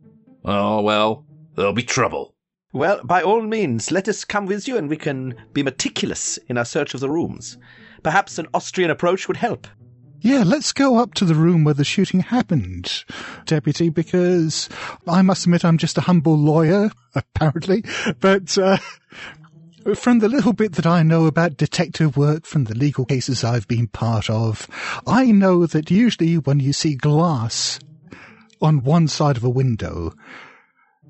[0.44, 2.34] oh well, there'll be trouble."
[2.72, 6.56] Well, by all means, let us come with you and we can be meticulous in
[6.56, 7.58] our search of the rooms.
[8.02, 9.66] Perhaps an Austrian approach would help.
[10.24, 13.04] Yeah, let's go up to the room where the shooting happened,
[13.44, 14.68] Deputy, because
[15.08, 17.84] I must admit I'm just a humble lawyer, apparently,
[18.20, 18.76] but, uh,
[19.96, 23.66] from the little bit that I know about detective work from the legal cases I've
[23.66, 24.68] been part of,
[25.08, 27.80] I know that usually when you see glass
[28.60, 30.14] on one side of a window,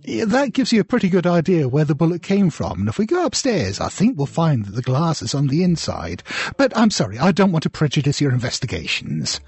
[0.04, 2.80] yeah, that gives you a pretty good idea where the bullet came from.
[2.80, 5.62] And if we go upstairs, I think we'll find that the glass is on the
[5.62, 6.22] inside.
[6.56, 9.40] But I'm sorry, I don't want to prejudice your investigations.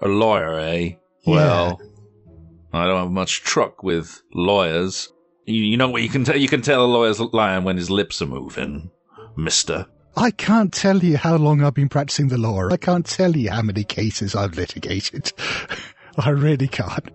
[0.00, 0.92] A lawyer, eh?
[1.26, 1.80] Well,
[2.72, 5.12] I don't have much truck with lawyers.
[5.46, 6.36] You, you know what you can tell?
[6.36, 8.90] You can tell a lawyer's lying when his lips are moving,
[9.36, 9.86] Mister.
[10.16, 12.68] I can't tell you how long I've been practicing the law.
[12.68, 15.32] I can't tell you how many cases I've litigated.
[16.18, 17.08] I really can't.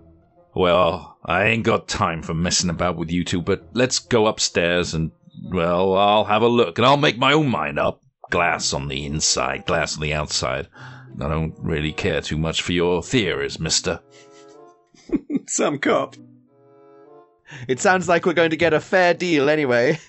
[0.58, 4.96] Well, I ain't got time for messing about with you two, but let's go upstairs
[4.96, 5.12] and,
[5.52, 8.02] well, I'll have a look and I'll make my own mind up.
[8.32, 10.67] Glass on the inside, glass on the outside.
[11.22, 14.02] I don't really care too much for your theories, mister.
[15.48, 16.15] Some cop.
[17.67, 20.00] It sounds like we're going to get a fair deal anyway.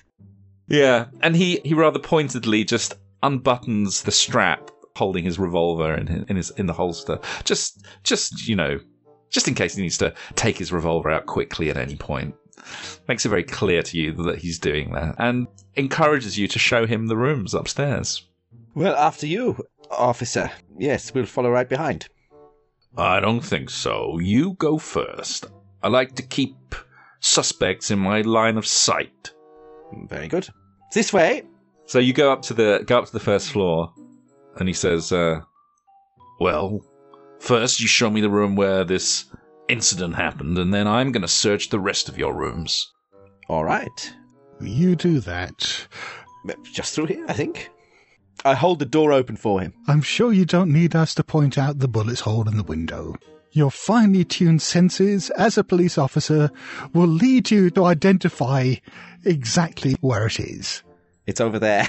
[0.67, 6.25] Yeah, and he, he rather pointedly just unbuttons the strap holding his revolver in his,
[6.25, 7.21] in his in the holster.
[7.45, 8.81] Just just you know,
[9.31, 12.35] just in case he needs to take his revolver out quickly at any point.
[13.07, 16.87] Makes it very clear to you that he's doing that and encourages you to show
[16.87, 18.27] him the rooms upstairs.
[18.75, 20.51] Well, after you, officer.
[20.79, 22.09] Yes, we'll follow right behind.
[22.97, 24.19] I don't think so.
[24.19, 25.47] You go first.
[25.83, 26.75] I like to keep
[27.21, 29.33] suspects in my line of sight.
[30.09, 30.49] Very good.
[30.93, 31.43] This way.
[31.87, 33.93] So you go up to the go up to the first floor,
[34.57, 35.41] and he says, uh,
[36.41, 36.85] "Well,
[37.39, 39.25] first you show me the room where this
[39.69, 42.93] incident happened, and then I'm going to search the rest of your rooms."
[43.49, 44.15] All right.
[44.61, 45.87] You do that.
[46.73, 47.71] Just through here, I think.
[48.45, 49.73] I hold the door open for him.
[49.87, 53.17] I'm sure you don't need us to point out the bullet's hole in the window.
[53.53, 56.51] Your finely tuned senses as a police officer
[56.93, 58.75] will lead you to identify
[59.25, 60.83] exactly where it is.
[61.27, 61.89] It's over there.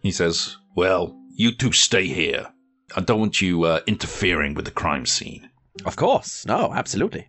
[0.00, 2.46] He says, "Well, you two stay here.
[2.96, 5.50] I don't want you uh, interfering with the crime scene."
[5.84, 6.46] of course.
[6.46, 7.28] No, absolutely.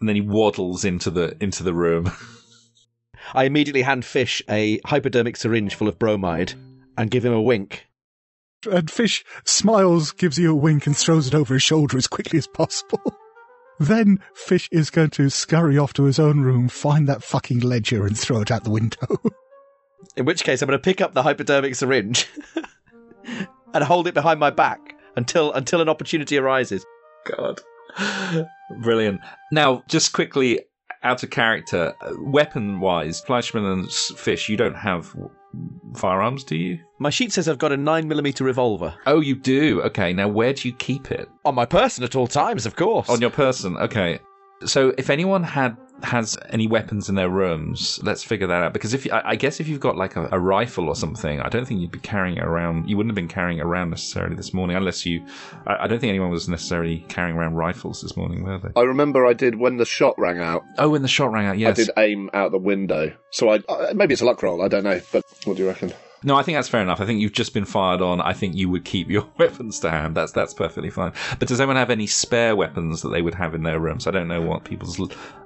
[0.00, 2.10] And then he waddles into the into the room.
[3.34, 6.54] I immediately hand Fish a hypodermic syringe full of bromide
[6.96, 7.86] and give him a wink.
[8.70, 12.38] And Fish smiles, gives you a wink, and throws it over his shoulder as quickly
[12.38, 13.16] as possible.
[13.80, 18.06] then Fish is going to scurry off to his own room, find that fucking ledger,
[18.06, 19.06] and throw it out the window.
[20.16, 22.28] In which case, I'm going to pick up the hypodermic syringe
[23.74, 26.84] and hold it behind my back until until an opportunity arises.
[27.24, 27.60] God.
[28.80, 29.20] Brilliant.
[29.50, 30.60] Now, just quickly,
[31.02, 35.14] out of character, weapon wise, Fleischmann and Fish, you don't have
[35.96, 36.78] firearms, do you?
[36.98, 38.94] My sheet says I've got a 9mm revolver.
[39.06, 39.82] Oh, you do?
[39.82, 41.28] Okay, now where do you keep it?
[41.44, 43.08] On my person at all times, of course.
[43.08, 44.18] On your person, okay.
[44.66, 48.72] So if anyone had has any weapons in their rooms, let's figure that out.
[48.72, 51.48] Because if I, I guess if you've got like a, a rifle or something, I
[51.48, 52.88] don't think you'd be carrying it around.
[52.88, 55.24] You wouldn't have been carrying it around necessarily this morning, unless you.
[55.66, 58.70] I, I don't think anyone was necessarily carrying around rifles this morning, were they?
[58.76, 60.62] I remember I did when the shot rang out.
[60.78, 61.78] Oh, when the shot rang out, yes.
[61.78, 63.12] I did aim out the window.
[63.30, 64.62] So I uh, maybe it's a luck roll.
[64.62, 65.00] I don't know.
[65.12, 65.92] But what do you reckon?
[66.24, 67.00] No, I think that's fair enough.
[67.00, 68.20] I think you've just been fired on.
[68.20, 70.14] I think you would keep your weapons to hand.
[70.14, 71.12] That's that's perfectly fine.
[71.38, 74.06] But does anyone have any spare weapons that they would have in their rooms?
[74.06, 74.96] I don't know what people's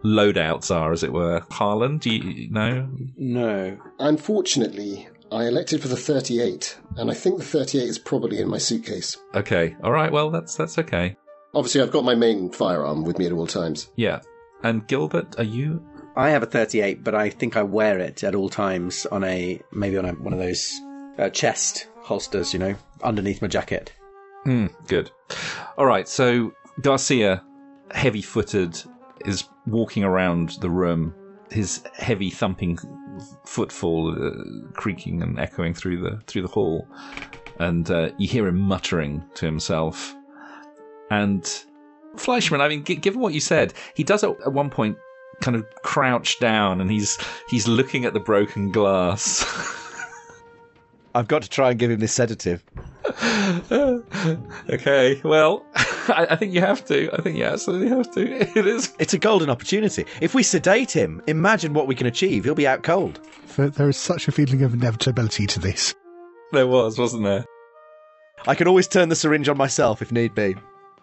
[0.04, 1.42] loadouts are, as it were.
[1.50, 2.88] Harlan, do you know?
[3.16, 3.78] No.
[3.98, 8.58] Unfortunately, I elected for the 38, and I think the 38 is probably in my
[8.58, 9.16] suitcase.
[9.34, 10.12] Okay, all right.
[10.12, 11.16] Well, that's that's okay.
[11.54, 13.90] Obviously, I've got my main firearm with me at all times.
[13.96, 14.20] Yeah.
[14.62, 15.84] And Gilbert, are you?
[16.16, 19.60] I have a 38, but I think I wear it at all times on a
[19.70, 20.80] maybe on a, one of those
[21.18, 23.92] uh, chest holsters, you know, underneath my jacket.
[24.44, 24.66] Hmm.
[24.86, 25.10] Good.
[25.76, 26.08] All right.
[26.08, 27.44] So Garcia,
[27.90, 28.82] heavy-footed,
[29.26, 31.14] is walking around the room.
[31.50, 32.78] His heavy thumping
[33.44, 36.88] footfall uh, creaking and echoing through the through the hall,
[37.60, 40.14] and uh, you hear him muttering to himself.
[41.10, 41.46] And
[42.16, 44.96] Fleischmann, I mean, g- given what you said, he does at, at one point
[45.40, 47.18] kind of crouched down, and he's
[47.48, 49.44] he's looking at the broken glass.
[51.14, 52.62] I've got to try and give him this sedative.
[54.70, 57.10] okay, well, I, I think you have to.
[57.16, 58.58] I think you absolutely have to.
[58.58, 58.92] It is.
[58.98, 60.04] It's a golden opportunity.
[60.20, 62.44] If we sedate him, imagine what we can achieve.
[62.44, 63.20] He'll be out cold.
[63.46, 65.94] For there is such a feeling of inevitability to this.
[66.52, 67.46] There was, wasn't there?
[68.46, 70.54] I can always turn the syringe on myself if need be.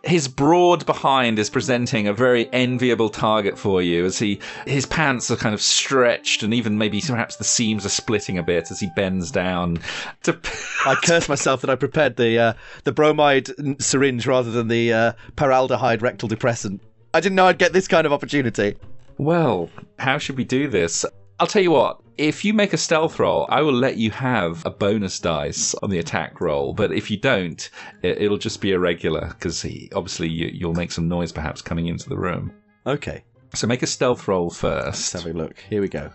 [0.04, 5.32] His broad behind is presenting a very enviable target for you as he his pants
[5.32, 8.82] are kind of stretched and even maybe perhaps the seams are splitting a bit as
[8.82, 9.80] he bends down
[10.24, 10.38] to
[10.86, 13.50] I curse myself that I prepared the uh, the bromide
[13.82, 16.82] syringe rather than the uh, paraldehyde rectal depressant.
[17.14, 18.76] I didn't know I'd get this kind of opportunity.
[19.18, 21.06] Well, how should we do this?
[21.40, 22.03] I'll tell you what.
[22.18, 25.90] If you make a stealth roll, I will let you have a bonus dice on
[25.90, 26.74] the attack roll.
[26.74, 27.68] But if you don't,
[28.04, 31.88] it, it'll just be a regular because obviously you, you'll make some noise perhaps coming
[31.88, 32.54] into the room.
[32.86, 33.24] Okay,
[33.56, 35.14] So make a stealth roll let's first.
[35.14, 35.58] have a look.
[35.70, 36.12] Here we go.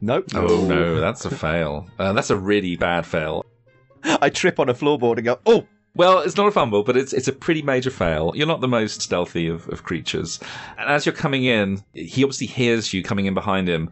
[0.00, 0.26] Nope.
[0.34, 1.88] Oh no, that's a fail.
[1.98, 3.44] Uh, that's a really bad fail.
[4.04, 5.66] I trip on a floorboard and go, oh,
[5.96, 8.30] Well, it's not a fumble, but it's it's a pretty major fail.
[8.36, 10.38] You're not the most stealthy of, of creatures.
[10.78, 13.90] And as you're coming in, he obviously hears you coming in behind him,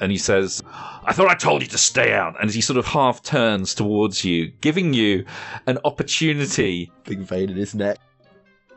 [0.00, 0.62] and he says,
[1.04, 2.36] I thought I told you to stay out.
[2.40, 5.24] And he sort of half turns towards you, giving you
[5.66, 7.98] an opportunity, Big vein in his neck.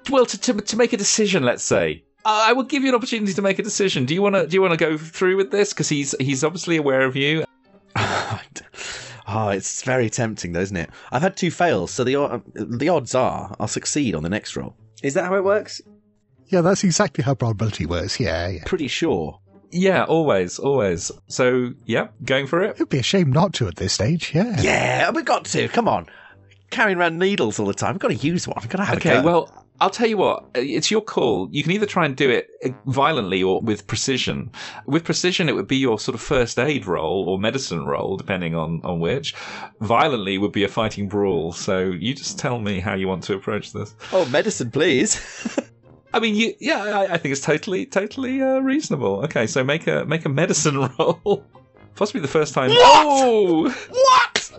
[0.09, 2.03] well, to, to, to make a decision, let's say.
[2.25, 4.05] I will give you an opportunity to make a decision.
[4.05, 5.73] Do you want to do you want to go through with this?
[5.73, 7.45] Because he's he's obviously aware of you.
[9.31, 10.89] Oh, it's very tempting, though, isn't it?
[11.11, 14.75] I've had two fails, so the the odds are I'll succeed on the next roll.
[15.03, 15.81] Is that how it works?
[16.47, 18.19] Yeah, that's exactly how probability works.
[18.19, 18.63] Yeah, yeah.
[18.65, 19.39] Pretty sure.
[19.71, 21.11] Yeah, always, always.
[21.27, 22.71] So, yeah, going for it.
[22.75, 24.31] It'd be a shame not to at this stage.
[24.33, 24.59] Yeah.
[24.61, 25.67] Yeah, we've got to.
[25.67, 26.07] Come on.
[26.71, 27.93] Carrying around needles all the time.
[27.93, 28.57] We've got to use one.
[28.61, 29.25] We've got to have Okay, a go.
[29.25, 30.45] well, I'll tell you what.
[30.55, 31.49] It's your call.
[31.51, 32.49] You can either try and do it
[32.85, 34.51] violently or with precision.
[34.85, 38.55] With precision, it would be your sort of first aid roll or medicine roll, depending
[38.55, 39.33] on, on which.
[39.81, 41.53] Violently would be a fighting brawl.
[41.53, 43.95] So you just tell me how you want to approach this.
[44.11, 45.19] Oh, medicine, please.
[46.13, 49.23] I mean, you, yeah, I, I think it's totally, totally uh, reasonable.
[49.25, 51.43] Okay, so make a make a medicine roll.
[51.95, 52.69] Possibly the first time.
[52.71, 54.51] Oh, what?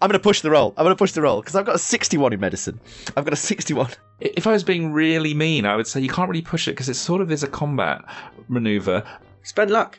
[0.00, 0.72] I'm going to push the roll.
[0.76, 2.80] I'm going to push the roll because I've got a 61 in medicine.
[3.16, 3.90] I've got a 61.
[4.20, 6.88] if I was being really mean, I would say you can't really push it because
[6.88, 8.02] it sort of is a combat
[8.48, 9.04] maneuver.
[9.42, 9.98] Spend luck.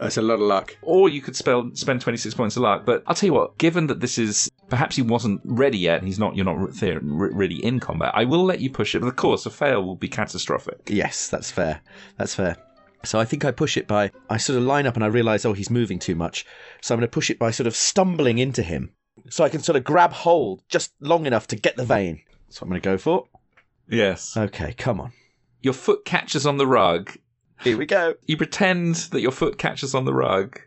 [0.00, 0.76] That's a lot of luck.
[0.82, 2.86] Or you could spell, spend 26 points of luck.
[2.86, 6.18] But I'll tell you what, given that this is perhaps he wasn't ready yet, he's
[6.18, 9.00] not, you're not re- re- really in combat, I will let you push it.
[9.00, 10.88] But of course, a fail will be catastrophic.
[10.88, 11.82] Yes, that's fair.
[12.16, 12.56] That's fair.
[13.04, 15.44] So I think I push it by I sort of line up and I realise
[15.44, 16.44] oh he's moving too much.
[16.82, 18.92] So I'm going to push it by sort of stumbling into him,
[19.30, 22.20] so I can sort of grab hold just long enough to get the vein.
[22.46, 23.26] That's what I'm going to go for.
[23.88, 24.36] Yes.
[24.36, 25.12] Okay, come on.
[25.62, 27.16] Your foot catches on the rug.
[27.62, 28.14] Here we go.
[28.26, 30.60] You pretend that your foot catches on the rug.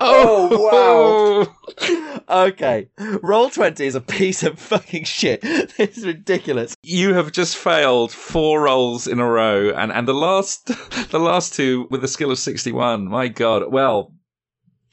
[0.00, 2.14] Oh, wow.
[2.26, 2.88] Okay,
[3.22, 5.42] roll twenty is a piece of fucking shit.
[5.76, 6.74] This is ridiculous.
[6.82, 10.66] You have just failed four rolls in a row, and, and the last
[11.10, 13.08] the last two with a skill of sixty one.
[13.08, 13.70] My God!
[13.70, 14.14] Well,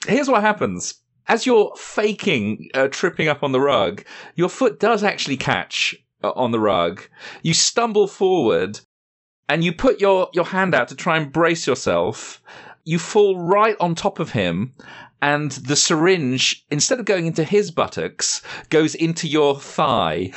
[0.08, 0.96] here's what happens:
[1.28, 4.04] as you're faking uh, tripping up on the rug,
[4.36, 7.02] your foot does actually catch uh, on the rug.
[7.44, 8.82] You stumble forward,
[9.50, 12.42] and you put your your hand out to try and brace yourself.
[12.84, 14.74] You fall right on top of him,
[15.22, 20.32] and the syringe, instead of going into his buttocks, goes into your thigh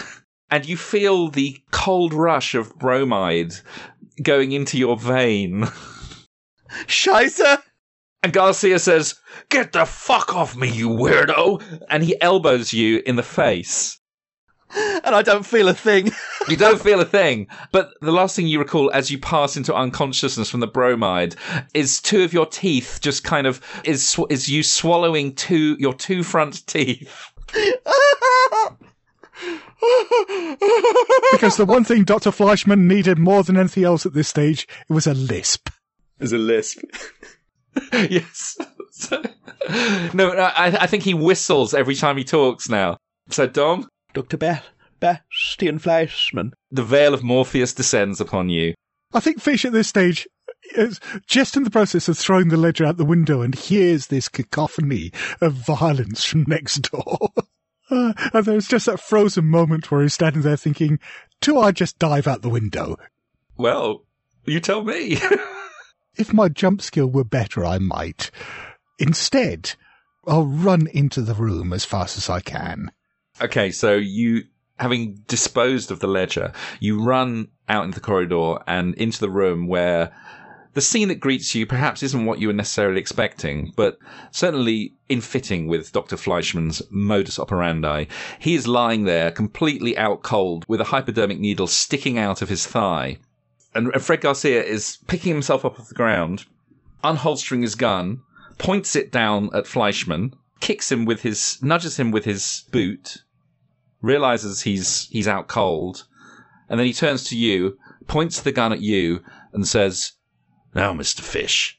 [0.54, 3.52] and you feel the cold rush of bromide
[4.22, 5.62] going into your vein.
[6.86, 7.60] Scheiße!
[8.22, 9.16] And Garcia says,
[9.48, 11.60] Get the fuck off me, you weirdo!
[11.90, 13.98] And he elbows you in the face.
[15.04, 16.12] And I don't feel a thing.
[16.48, 17.46] You don't feel a thing.
[17.72, 21.36] But the last thing you recall as you pass into unconsciousness from the bromide
[21.72, 25.94] is two of your teeth just kind of is sw- is you swallowing two your
[25.94, 27.32] two front teeth.
[31.32, 32.30] Because the one thing Dr.
[32.30, 35.68] Fleischmann needed more than anything else at this stage, it was a lisp.
[36.18, 36.82] There's a lisp.
[37.92, 38.56] yes.
[39.10, 42.96] No, no, I, I think he whistles every time he talks now.
[43.30, 44.36] So, Dom, Dr.
[44.38, 44.60] Be-
[45.00, 46.52] Bastian Fleischmann.
[46.70, 48.72] the veil of Morpheus descends upon you.
[49.12, 50.26] I think Fish at this stage
[50.74, 54.28] is just in the process of throwing the ledger out the window and hears this
[54.28, 55.12] cacophony
[55.42, 57.18] of violence from next door.
[57.90, 60.98] Uh, and there's just that frozen moment where he's standing there thinking,
[61.42, 62.96] do I just dive out the window?
[63.58, 64.06] Well,
[64.46, 65.18] you tell me.
[66.16, 68.30] If my jump skill were better, I might.
[68.98, 69.74] Instead,
[70.26, 72.90] I'll run into the room as fast as I can.
[73.40, 74.44] Okay, so you,
[74.78, 79.66] having disposed of the ledger, you run out into the corridor and into the room
[79.66, 80.12] where
[80.74, 83.98] the scene that greets you perhaps isn't what you were necessarily expecting, but
[84.32, 86.16] certainly in fitting with Dr.
[86.16, 88.06] Fleischmann's modus operandi.
[88.38, 92.66] He is lying there completely out cold with a hypodermic needle sticking out of his
[92.66, 93.18] thigh.
[93.74, 96.44] And Fred Garcia is picking himself up off the ground,
[97.02, 98.22] unholstering his gun,
[98.58, 103.18] points it down at Fleischmann, kicks him with his, nudges him with his boot,
[104.00, 106.06] realizes he's, he's out cold,
[106.68, 110.12] and then he turns to you, points the gun at you, and says,
[110.74, 111.20] Now, Mr.
[111.20, 111.78] Fish,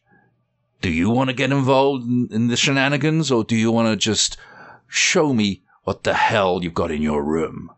[0.82, 3.96] do you want to get involved in, in the shenanigans, or do you want to
[3.96, 4.38] just
[4.88, 7.72] show me what the hell you've got in your room?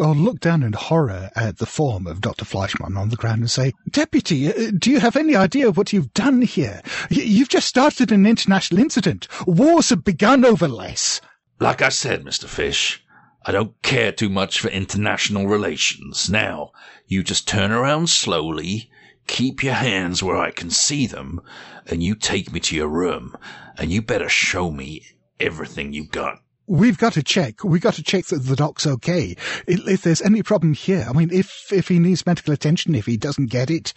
[0.00, 2.46] I'll look down in horror at the form of Dr.
[2.46, 5.92] Fleischmann on the ground and say, Deputy, uh, do you have any idea of what
[5.92, 6.80] you've done here?
[7.10, 9.28] You've just started an international incident.
[9.46, 11.20] Wars have begun over less.
[11.58, 12.46] Like I said, Mr.
[12.46, 13.04] Fish,
[13.44, 16.30] I don't care too much for international relations.
[16.30, 16.72] Now,
[17.06, 18.90] you just turn around slowly,
[19.26, 21.40] keep your hands where I can see them,
[21.86, 23.36] and you take me to your room,
[23.76, 25.04] and you better show me
[25.38, 26.38] everything you've got
[26.70, 27.64] we've got to check.
[27.64, 29.36] We've got to check that the doc's okay.
[29.66, 33.16] If, there's any problem here, I mean, if, if he needs medical attention, if he
[33.16, 33.92] doesn't get it,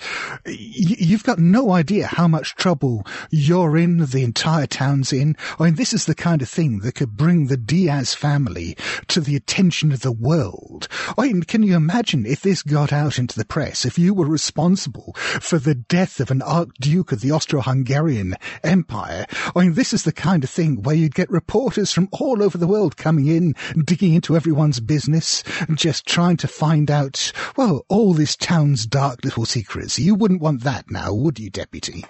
[0.46, 5.38] you've got no idea how much trouble you're in, the entire town's in.
[5.60, 8.76] I mean, this is the kind of thing that could bring the Diaz family
[9.10, 10.88] to the attention of the world.
[11.16, 14.26] I mean, can you imagine if this got out into the press, if you were
[14.26, 19.28] responsible for the death of an Archduke of the Austro-Hungarian Empire?
[19.56, 22.58] I mean, this is the kind of thing where you'd get reporters from all over
[22.68, 23.56] world coming in,
[23.86, 25.44] digging into everyone's business,
[25.74, 30.00] just trying to find out, well, all this town's dark little secrets.
[30.00, 32.06] You wouldn't want that now, would you, Deputy?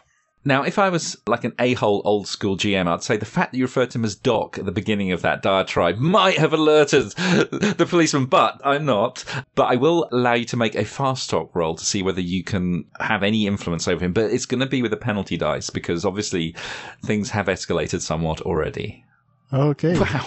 [0.45, 3.57] Now, if I was like an a-hole old school GM, I'd say the fact that
[3.57, 7.11] you referred to him as Doc at the beginning of that diatribe might have alerted
[7.11, 9.23] the policeman, but I'm not.
[9.55, 12.43] But I will allow you to make a fast talk roll to see whether you
[12.43, 14.11] can have any influence over him.
[14.11, 16.55] But it's going to be with a penalty dice because obviously
[17.05, 19.05] things have escalated somewhat already.
[19.53, 19.97] Okay.
[19.99, 20.25] Wow.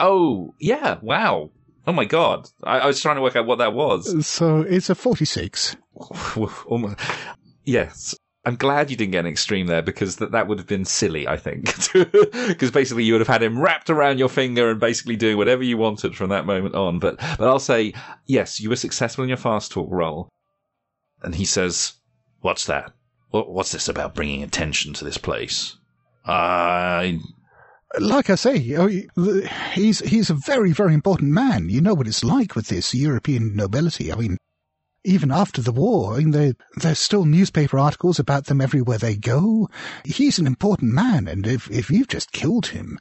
[0.00, 0.98] Oh, yeah.
[1.02, 1.50] Wow.
[1.86, 2.48] Oh my God.
[2.62, 4.14] I, I was trying to work out what that was.
[4.14, 5.76] Uh, so it's a 46.
[6.66, 7.00] Almost.
[7.64, 8.14] Yes.
[8.44, 11.26] I'm glad you didn't get an extreme there because that, that would have been silly,
[11.26, 11.74] I think.
[12.48, 15.62] Because basically you would have had him wrapped around your finger and basically doing whatever
[15.62, 16.98] you wanted from that moment on.
[16.98, 17.92] But, but I'll say,
[18.26, 20.28] yes, you were successful in your fast talk roll.
[21.22, 21.94] And he says,
[22.40, 22.92] What's that?
[23.30, 25.76] What, what's this about bringing attention to this place?
[26.26, 27.18] Uh, I.
[27.98, 28.88] Like I say, oh,
[29.72, 31.70] he's he's a very very important man.
[31.70, 34.12] You know what it's like with this European nobility.
[34.12, 34.36] I mean,
[35.04, 39.16] even after the war, I mean, there there's still newspaper articles about them everywhere they
[39.16, 39.70] go.
[40.04, 42.98] He's an important man, and if if you've just killed him,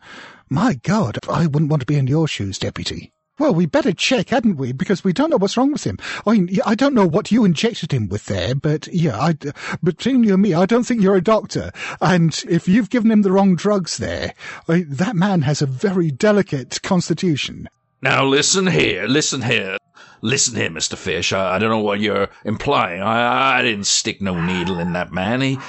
[0.49, 3.11] my God, I wouldn't want to be in your shoes, deputy.
[3.39, 4.71] Well, we better check, hadn't we?
[4.71, 5.99] Because we don't know what's wrong with him.
[6.25, 9.35] I mean, I don't know what you injected him with there, but yeah, I,
[9.83, 11.71] between you and me, I don't think you're a doctor.
[12.01, 14.33] And if you've given him the wrong drugs there,
[14.67, 17.69] I, that man has a very delicate constitution.
[18.01, 19.77] Now listen here, listen here.
[20.23, 20.97] Listen here, Mr.
[20.97, 21.31] Fish.
[21.31, 23.01] I, I don't know what you're implying.
[23.03, 25.41] I, I didn't stick no needle in that man.
[25.41, 25.59] He,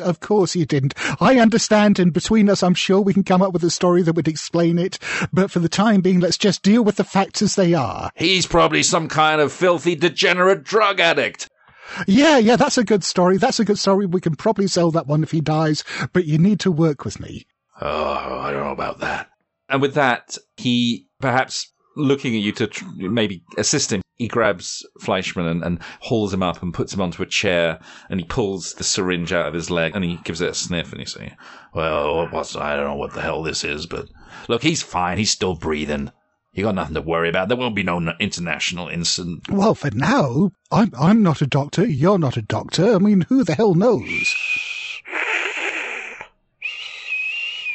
[0.00, 0.94] Of course you didn't.
[1.20, 4.14] I understand, and between us, I'm sure we can come up with a story that
[4.14, 4.98] would explain it.
[5.32, 8.10] But for the time being, let's just deal with the facts as they are.
[8.16, 11.48] he's probably some kind of filthy, degenerate drug addict.
[12.06, 13.36] Yeah, yeah, that's a good story.
[13.36, 14.06] That's a good story.
[14.06, 17.20] We can probably sell that one if he dies, but you need to work with
[17.20, 17.46] me.
[17.80, 19.28] Oh, I don't know about that.
[19.68, 24.02] And with that, he perhaps looking at you to tr- maybe assist him.
[24.16, 28.20] He grabs Fleischmann and, and hauls him up and puts him onto a chair, and
[28.20, 31.00] he pulls the syringe out of his leg and he gives it a sniff and
[31.00, 31.34] you say,
[31.74, 34.08] "Well, what's I don't know what the hell this is, but
[34.48, 35.18] look, he's fine.
[35.18, 36.12] He's still breathing.
[36.52, 37.48] You got nothing to worry about.
[37.48, 41.84] There won't be no international incident." Well, for now, I'm, I'm not a doctor.
[41.86, 42.94] You're not a doctor.
[42.94, 44.34] I mean, who the hell knows?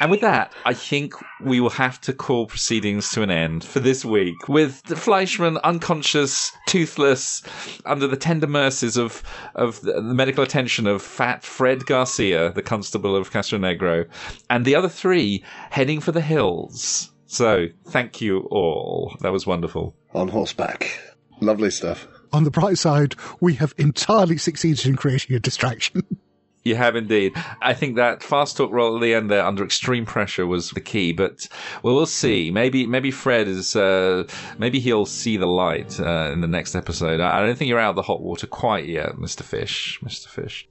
[0.00, 3.80] And with that, I think we will have to call proceedings to an end for
[3.80, 7.42] this week with the Fleischmann unconscious, toothless,
[7.84, 9.22] under the tender mercies of,
[9.54, 14.06] of the, the medical attention of fat Fred Garcia, the constable of Castronegro,
[14.48, 17.10] and the other three heading for the hills.
[17.26, 19.16] So, thank you all.
[19.20, 19.94] That was wonderful.
[20.14, 20.98] On horseback.
[21.40, 22.08] Lovely stuff.
[22.32, 26.02] On the bright side, we have entirely succeeded in creating a distraction.
[26.64, 27.32] You have indeed.
[27.62, 30.80] I think that fast talk roll at the end there, under extreme pressure, was the
[30.80, 31.12] key.
[31.12, 31.48] But
[31.82, 32.50] well, we'll see.
[32.50, 34.24] Maybe maybe Fred is uh,
[34.58, 37.20] maybe he'll see the light uh, in the next episode.
[37.20, 39.98] I I don't think you're out of the hot water quite yet, Mister Fish.
[40.02, 40.68] Mister Fish.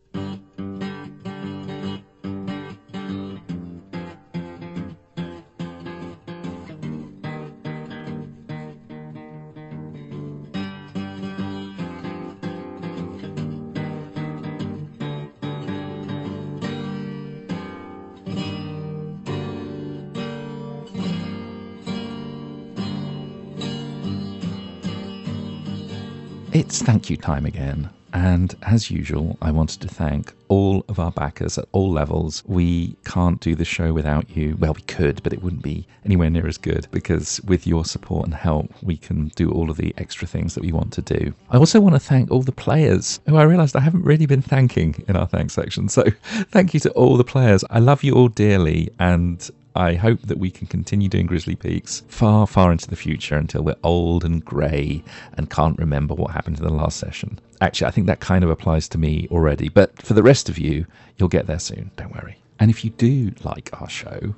[26.78, 27.90] It's thank you time again.
[28.14, 32.44] And as usual, I wanted to thank all of our backers at all levels.
[32.46, 34.56] We can't do the show without you.
[34.60, 38.26] Well, we could, but it wouldn't be anywhere near as good because with your support
[38.26, 41.34] and help, we can do all of the extra things that we want to do.
[41.50, 44.44] I also want to thank all the players who I realized I haven't really been
[44.44, 45.90] thanking in our thanks section.
[45.90, 46.04] So
[46.52, 47.64] thank you to all the players.
[47.72, 52.02] I love you all dearly and I hope that we can continue doing Grizzly Peaks
[52.08, 55.04] far, far into the future until we're old and grey
[55.34, 57.40] and can't remember what happened in the last session.
[57.62, 60.58] Actually, I think that kind of applies to me already, but for the rest of
[60.58, 62.40] you, you'll get there soon, don't worry.
[62.60, 64.34] And if you do like our show,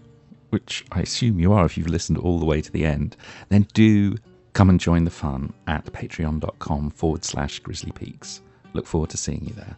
[0.50, 3.16] which I assume you are if you've listened all the way to the end,
[3.48, 4.18] then do
[4.52, 8.42] come and join the fun at patreon.com forward slash grizzly peaks.
[8.74, 9.78] Look forward to seeing you there.